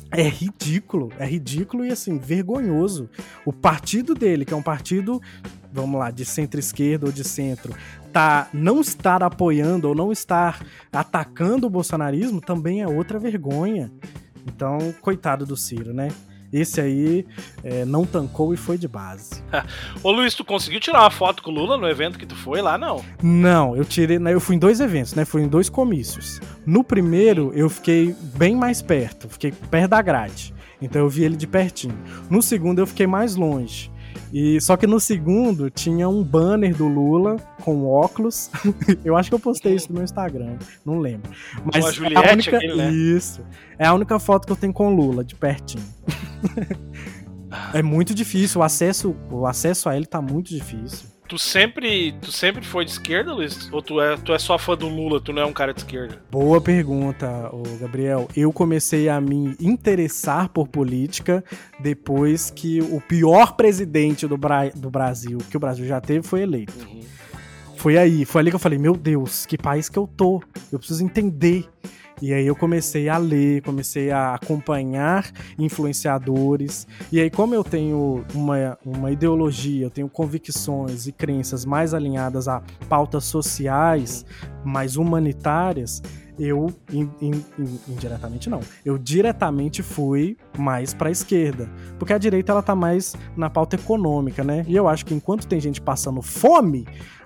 [0.09, 3.07] é ridículo, é ridículo e assim, vergonhoso.
[3.45, 5.21] O partido dele, que é um partido,
[5.71, 7.75] vamos lá, de centro-esquerda ou de centro,
[8.11, 13.91] tá não estar apoiando ou não estar atacando o bolsonarismo também é outra vergonha.
[14.45, 16.09] Então, coitado do Ciro, né?
[16.53, 17.25] Esse aí
[17.63, 19.43] é, não tancou e foi de base.
[20.01, 22.61] Ô Luiz, tu conseguiu tirar uma foto com o Lula no evento que tu foi
[22.61, 23.03] lá, não?
[23.21, 24.19] Não, eu tirei.
[24.19, 25.25] Né, eu fui em dois eventos, né?
[25.25, 26.39] Fui em dois comícios.
[26.65, 30.53] No primeiro, eu fiquei bem mais perto, fiquei perto da grade.
[30.81, 31.97] Então eu vi ele de pertinho.
[32.29, 33.91] No segundo, eu fiquei mais longe.
[34.33, 38.49] E só que no segundo tinha um banner do Lula com óculos.
[39.03, 41.31] eu acho que eu postei isso no meu Instagram, não lembro.
[41.63, 42.57] Mas Juliette, é a única...
[42.57, 42.91] aquele, né?
[42.91, 43.41] Isso.
[43.77, 45.83] É a única foto que eu tenho com o Lula, de pertinho.
[47.73, 51.14] é muito difícil, o acesso, o acesso a ele tá muito difícil.
[51.27, 53.67] Tu sempre, tu sempre foi de esquerda, Luiz?
[53.71, 55.79] Ou tu é, tu é só fã do Lula, tu não é um cara de
[55.79, 56.21] esquerda?
[56.31, 58.27] Boa pergunta, o Gabriel.
[58.35, 61.43] Eu comecei a me interessar por política
[61.79, 66.41] depois que o pior presidente do, Bra do Brasil, que o Brasil já teve, foi
[66.41, 66.87] eleito.
[66.87, 67.01] Uhum.
[67.77, 70.43] Foi aí, foi ali que eu falei, meu Deus, que país que eu tô.
[70.71, 71.67] Eu preciso entender
[72.21, 76.87] e aí eu comecei a ler, comecei a acompanhar influenciadores.
[77.11, 82.47] E aí, como eu tenho uma, uma ideologia, eu tenho convicções e crenças mais alinhadas
[82.47, 84.25] a pautas sociais,
[84.63, 86.01] mais humanitárias,
[86.39, 92.17] eu in, in, in, indiretamente não, eu diretamente fui mais para a esquerda, porque a
[92.17, 94.65] direita ela tá mais na pauta econômica, né?
[94.67, 96.85] E eu acho que enquanto tem gente passando fome,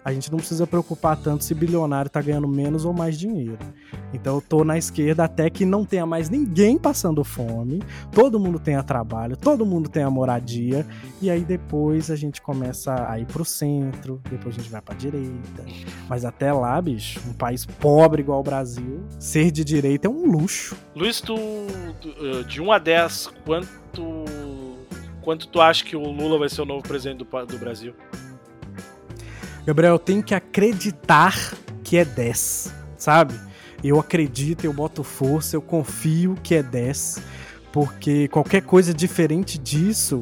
[0.10, 3.60] a gente não precisa preocupar tanto se bilionário tá ganhando menos ou mais dinheiro.
[4.14, 7.82] Então eu tô na esquerda até que não tenha mais ninguém passando fome,
[8.12, 10.86] todo mundo tenha trabalho, todo mundo tenha moradia,
[11.22, 14.96] e aí depois a gente começa a ir pro centro, depois a gente vai pra
[14.96, 15.64] direita.
[16.08, 20.26] Mas até lá, bicho, um país pobre igual o Brasil, ser de direita é um
[20.26, 20.76] luxo.
[20.96, 24.26] Luiz, tu, eh, de 1 a 10, quanto
[25.22, 27.94] quanto tu acha que o Lula vai ser o novo presidente do, do Brasil?
[29.70, 31.54] Gabriel, eu tenho que acreditar
[31.84, 33.36] que é 10, sabe?
[33.84, 37.22] Eu acredito, eu boto força, eu confio que é 10,
[37.72, 40.22] porque qualquer coisa diferente disso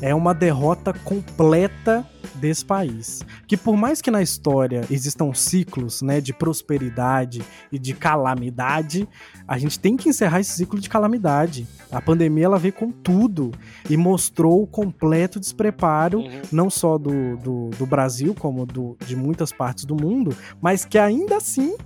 [0.00, 3.24] é uma derrota completa desse país.
[3.46, 7.42] Que por mais que na história existam ciclos, né, de prosperidade
[7.72, 9.08] e de calamidade,
[9.46, 11.66] a gente tem que encerrar esse ciclo de calamidade.
[11.90, 13.52] A pandemia ela veio com tudo
[13.88, 16.42] e mostrou o completo despreparo, uhum.
[16.52, 20.98] não só do, do, do Brasil, como do, de muitas partes do mundo, mas que
[20.98, 21.76] ainda assim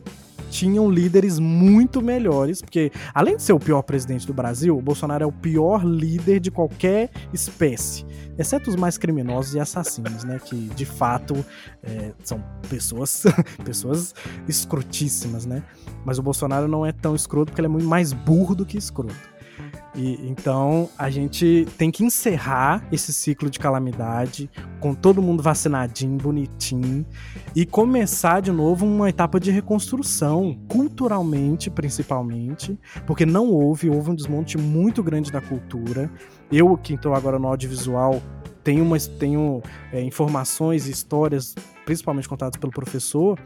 [0.50, 5.24] tinham líderes muito melhores, porque além de ser o pior presidente do Brasil, o Bolsonaro
[5.24, 8.04] é o pior líder de qualquer espécie,
[8.36, 10.38] exceto os mais criminosos e assassinos, né?
[10.44, 11.44] Que de fato
[11.82, 13.22] é, são pessoas,
[13.64, 14.14] pessoas
[14.48, 15.62] escrotíssimas, né?
[16.04, 18.76] Mas o Bolsonaro não é tão escroto porque ele é muito mais burro do que
[18.76, 19.29] escroto.
[19.94, 26.16] E, então a gente tem que encerrar esse ciclo de calamidade com todo mundo vacinadinho,
[26.16, 27.04] bonitinho
[27.54, 34.14] e começar de novo uma etapa de reconstrução, culturalmente principalmente, porque não houve, houve um
[34.14, 36.10] desmonte muito grande da cultura.
[36.52, 38.22] Eu que estou agora no audiovisual
[38.62, 39.62] tenho, uma, tenho
[39.92, 43.38] é, informações e histórias, principalmente contadas pelo professor,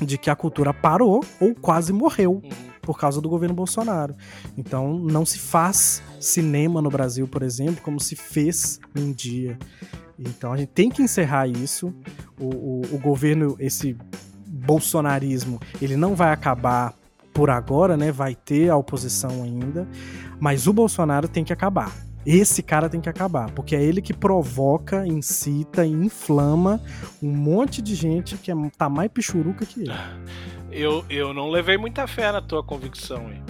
[0.00, 2.40] de que a cultura parou ou quase morreu.
[2.44, 4.16] Uhum por causa do governo Bolsonaro.
[4.56, 9.58] Então não se faz cinema no Brasil, por exemplo, como se fez um dia.
[10.18, 11.94] Então a gente tem que encerrar isso.
[12.40, 13.94] O, o, o governo, esse
[14.46, 16.94] bolsonarismo, ele não vai acabar
[17.34, 18.10] por agora, né?
[18.10, 19.86] Vai ter a oposição ainda,
[20.40, 21.92] mas o Bolsonaro tem que acabar.
[22.24, 26.80] Esse cara tem que acabar, porque é ele que provoca, incita inflama
[27.22, 29.92] um monte de gente que é, tá mais pichuruca que ele.
[30.78, 33.42] Eu, eu não levei muita fé na tua convicção, hein?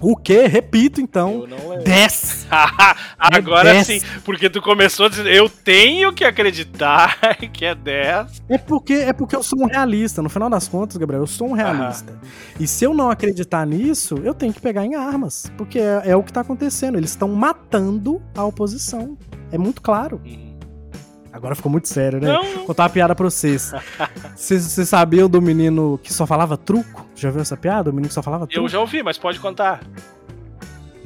[0.00, 0.46] O quê?
[0.46, 1.44] Repito então.
[1.84, 2.46] 10.
[3.18, 7.18] Agora é sim, porque tu começou dizendo eu tenho que acreditar
[7.52, 8.42] que é 10.
[8.48, 10.22] É porque, é porque eu sou um realista.
[10.22, 12.16] No final das contas, Gabriel, eu sou um realista.
[12.60, 15.50] E se eu não acreditar nisso, eu tenho que pegar em armas.
[15.58, 16.96] Porque é, é o que tá acontecendo.
[16.96, 19.18] Eles estão matando a oposição.
[19.50, 20.20] É muito claro.
[20.24, 20.49] Uhum.
[21.32, 22.28] Agora ficou muito sério, né?
[22.28, 22.66] Não.
[22.66, 23.72] Contar uma piada pra vocês.
[24.34, 27.06] Vocês sabiam do menino que só falava truco?
[27.14, 27.90] Já viu essa piada?
[27.90, 28.64] O menino que só falava truco?
[28.64, 29.80] Eu já ouvi, mas pode contar.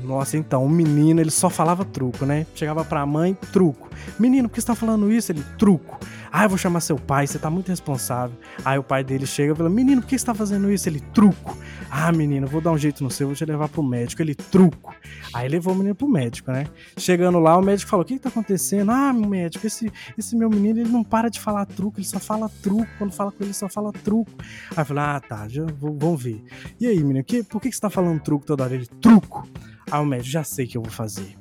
[0.05, 2.47] Nossa, então, o menino, ele só falava truco, né?
[2.55, 3.89] Chegava pra mãe, truco.
[4.19, 5.33] Menino, por que você tá falando isso?
[5.33, 5.99] Ele, truco.
[6.31, 8.37] Ah, eu vou chamar seu pai, você tá muito responsável.
[8.65, 10.89] Aí o pai dele chega e fala: Menino, por que você tá fazendo isso?
[10.89, 11.57] Ele, truco.
[11.89, 14.21] Ah, menino, vou dar um jeito no seu, vou te levar pro médico.
[14.21, 14.95] Ele, truco.
[15.33, 16.67] Aí levou o menino pro médico, né?
[16.99, 18.91] Chegando lá, o médico falou: O que, que tá acontecendo?
[18.91, 22.19] Ah, meu médico, esse, esse meu menino, ele não para de falar truco, ele só
[22.19, 22.89] fala truco.
[22.99, 24.33] Quando fala com ele, só fala truco.
[24.73, 26.43] Aí eu falei: Ah, tá, já, vamos ver.
[26.81, 28.75] E aí, menino, que, por que, que você tá falando truco toda hora?
[28.75, 29.49] Ele, truco.
[29.91, 31.37] Aí o médico, já sei o que eu vou fazer.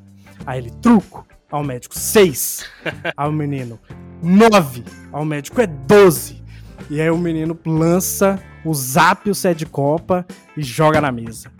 [0.45, 1.25] Aí ele, truco.
[1.51, 2.65] Ao médico, seis.
[3.15, 3.79] Aí o menino,
[4.23, 6.41] 9 ao médico é 12.
[6.89, 10.25] E aí o menino lança o zap, o set de copa
[10.55, 11.51] e joga na mesa.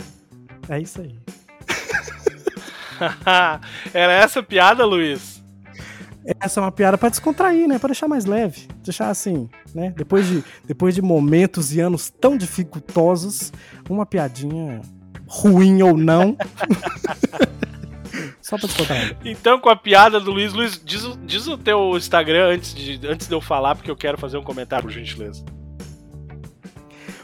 [0.70, 1.20] É isso aí.
[3.94, 5.44] Era essa a piada, Luiz?
[6.40, 7.78] Essa é uma piada para descontrair, né?
[7.78, 9.94] Para deixar mais leve, deixar assim, né?
[9.96, 13.52] Depois de, depois de momentos e anos tão dificultosos,
[13.90, 14.82] uma piadinha
[15.28, 16.38] ruim ou não.
[18.42, 19.18] Só pra descontrair.
[19.24, 23.28] Então, com a piada do Luiz, Luiz, diz, diz o teu Instagram antes de, antes
[23.28, 25.44] de eu falar, porque eu quero fazer um comentário, por gentileza.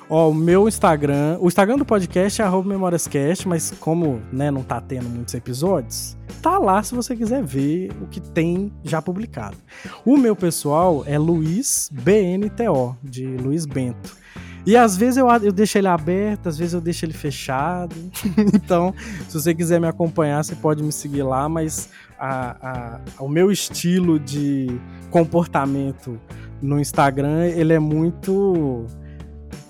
[0.10, 4.82] Ó, o meu Instagram, o Instagram do podcast é memóriascast, mas como, né, não tá
[4.82, 9.56] tendo muitos episódios, tá lá se você quiser ver o que tem já publicado.
[10.04, 14.18] O meu pessoal é Luiz BNTO, de Luiz Bento.
[14.66, 17.96] E às vezes eu, eu deixo ele aberto, às vezes eu deixo ele fechado.
[18.56, 18.96] então,
[19.28, 21.88] se você quiser me acompanhar, você pode me seguir lá, mas
[22.18, 24.68] a, a, o meu estilo de
[25.12, 26.20] comportamento
[26.60, 28.88] no Instagram, ele é muito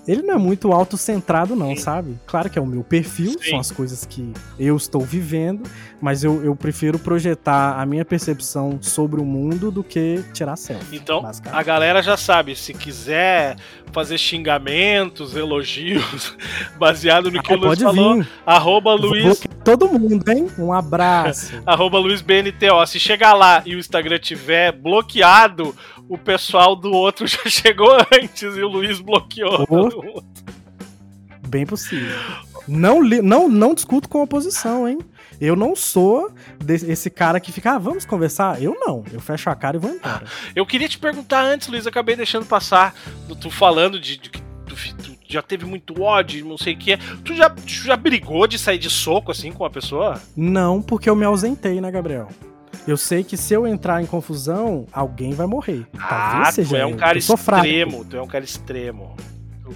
[0.06, 1.76] ele não é muito autocentrado, não, Sim.
[1.76, 2.18] sabe?
[2.26, 3.50] Claro que é o meu perfil, Sim.
[3.50, 5.68] são as coisas que eu estou vivendo,
[6.00, 10.96] mas eu, eu prefiro projetar a minha percepção sobre o mundo do que tirar selfie.
[10.96, 11.22] Então,
[11.52, 13.56] a galera já sabe, se quiser
[13.92, 16.36] fazer xingamentos, elogios,
[16.78, 18.28] baseado no que ah, o Luiz falou, vir.
[18.46, 19.42] arroba Luiz...
[19.64, 20.48] Todo mundo, hein?
[20.58, 21.52] Um abraço.
[21.66, 22.86] arroba Luiz BNTO.
[22.86, 25.76] Se chegar lá e o Instagram tiver bloqueado,
[26.08, 29.66] o pessoal do outro já chegou antes e o Luiz bloqueou.
[29.68, 29.89] Oh.
[31.48, 32.16] Bem possível.
[32.68, 34.98] Não, não, não discuto com a oposição, hein?
[35.40, 36.30] Eu não sou
[36.68, 38.62] esse cara que fica, ah, vamos conversar?
[38.62, 39.02] Eu não.
[39.10, 40.24] Eu fecho a cara e vou embora.
[40.54, 42.94] Eu queria te perguntar antes, Luiz, acabei deixando passar.
[43.40, 44.76] Tu falando de, de que tu,
[45.26, 46.96] já teve muito ódio, não sei o que.
[47.24, 50.20] Tu já, tu já brigou de sair de soco assim com a pessoa?
[50.36, 52.28] Não, porque eu me ausentei, né, Gabriel?
[52.86, 55.86] Eu sei que se eu entrar em confusão, alguém vai morrer.
[55.92, 59.16] Talvez ah, seja tu é um cara extremo, tu é um cara extremo.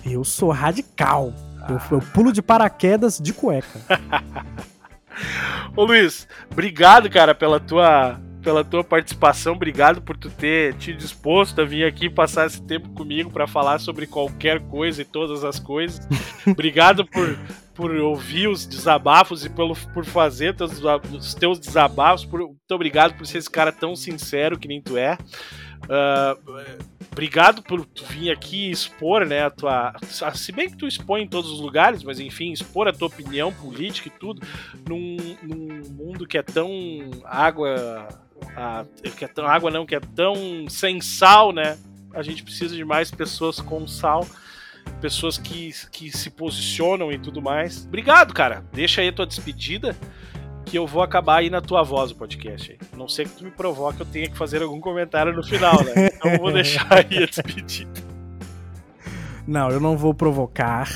[0.05, 1.33] Eu sou radical.
[1.61, 1.73] Ah.
[1.91, 3.81] Eu, eu pulo de paraquedas de cueca.
[5.77, 11.63] Ô Luiz, obrigado, cara, pela tua pela tua participação, obrigado por tu ter te disposto
[11.63, 15.59] a vir aqui passar esse tempo comigo para falar sobre qualquer coisa e todas as
[15.59, 16.07] coisas.
[16.47, 17.39] obrigado por,
[17.75, 20.73] por ouvir os desabafos e pelo, por fazer teus,
[21.11, 22.27] os teus desabafos.
[22.27, 25.17] Por, muito obrigado por ser esse cara tão sincero que nem tu é.
[25.85, 26.75] Uh,
[27.13, 29.95] obrigado por vir aqui expor, né, a tua.
[30.35, 33.53] Se bem que tu expõe em todos os lugares, mas enfim, expor a tua opinião
[33.53, 34.41] política e tudo,
[34.89, 36.71] num, num mundo que é tão
[37.25, 38.09] água.
[38.57, 38.85] A,
[39.17, 41.79] que é tão água não, que é tão sem sal, né?
[42.13, 44.27] A gente precisa de mais pessoas com sal
[45.01, 47.87] pessoas que, que se posicionam e tudo mais.
[47.87, 48.65] Obrigado, cara.
[48.73, 49.97] Deixa aí a tua despedida
[50.65, 52.73] que eu vou acabar aí na tua voz o podcast.
[52.73, 52.79] Aí.
[52.97, 56.11] Não sei que tu me provoque, eu tenha que fazer algum comentário no final, né?
[56.15, 58.03] Então eu vou deixar aí a despedida.
[59.47, 60.89] Não, eu não vou provocar.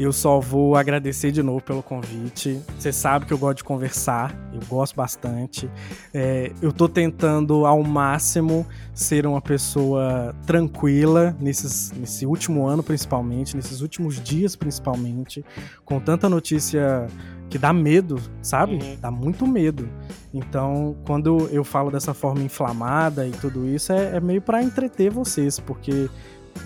[0.00, 2.58] Eu só vou agradecer de novo pelo convite.
[2.78, 5.70] Você sabe que eu gosto de conversar, eu gosto bastante.
[6.14, 13.54] É, eu tô tentando ao máximo ser uma pessoa tranquila nesses, nesse último ano, principalmente,
[13.54, 15.44] nesses últimos dias, principalmente,
[15.84, 17.06] com tanta notícia
[17.50, 18.76] que dá medo, sabe?
[18.76, 18.96] Uhum.
[18.98, 19.86] Dá muito medo.
[20.32, 25.10] Então, quando eu falo dessa forma inflamada e tudo isso, é, é meio para entreter
[25.10, 26.08] vocês, porque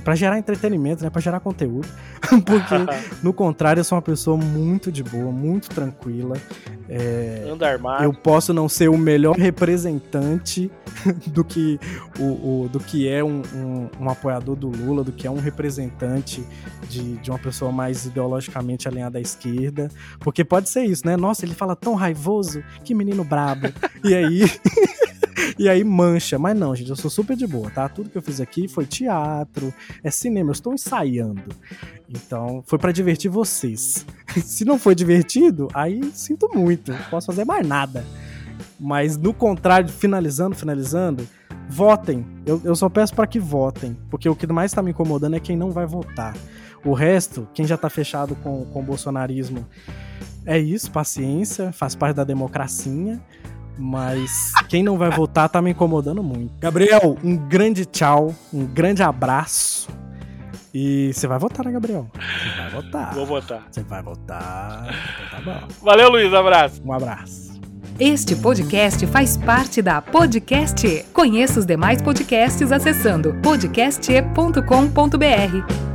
[0.03, 1.89] para gerar entretenimento, né, para gerar conteúdo,
[2.45, 2.75] porque
[3.23, 6.37] no contrário eu sou uma pessoa muito de boa, muito tranquila.
[6.89, 8.05] É, Anda armado.
[8.05, 10.71] Eu posso não ser o melhor representante
[11.27, 11.79] do que
[12.19, 15.41] o, o do que é um, um, um, apoiador do Lula, do que é um
[15.41, 16.45] representante
[16.89, 19.89] de, de uma pessoa mais ideologicamente alinhada à esquerda,
[20.21, 21.17] porque pode ser isso, né?
[21.17, 23.69] Nossa, ele fala tão raivoso, que menino brabo.
[24.05, 24.43] e aí
[25.59, 26.39] e aí mancha.
[26.39, 27.89] Mas não, gente, eu sou super de boa, tá?
[27.89, 29.73] Tudo que eu fiz aqui foi teatro,
[30.03, 31.43] é cinema, eu estou ensaiando.
[32.09, 34.07] Então, foi para divertir vocês.
[34.43, 38.05] Se não foi divertido, aí sinto muito, não posso fazer mais nada.
[38.79, 41.27] Mas no contrário, finalizando, finalizando,
[41.69, 42.25] votem.
[42.45, 45.41] Eu, eu só peço para que votem, porque o que mais tá me incomodando é
[45.41, 46.37] quem não vai votar.
[46.85, 49.67] O resto, quem já tá fechado com, com o bolsonarismo,
[50.45, 53.21] é isso, paciência, faz parte da democracia.
[53.79, 56.53] Mas quem não vai votar tá me incomodando muito.
[56.61, 59.89] Gabriel, um grande tchau, um grande abraço.
[60.73, 62.09] E você vai votar, né, Gabriel?
[62.15, 63.15] Você vai votar.
[63.15, 63.67] Vou votar.
[63.71, 64.89] Você vai votar.
[65.29, 65.69] Então tá bom.
[65.83, 66.33] Valeu, Luiz.
[66.33, 66.83] Um abraço.
[66.85, 67.55] Um abraço.
[67.99, 71.05] Este podcast faz parte da Podcast.
[71.13, 75.94] Conheça os demais podcasts acessando podcast.com.br.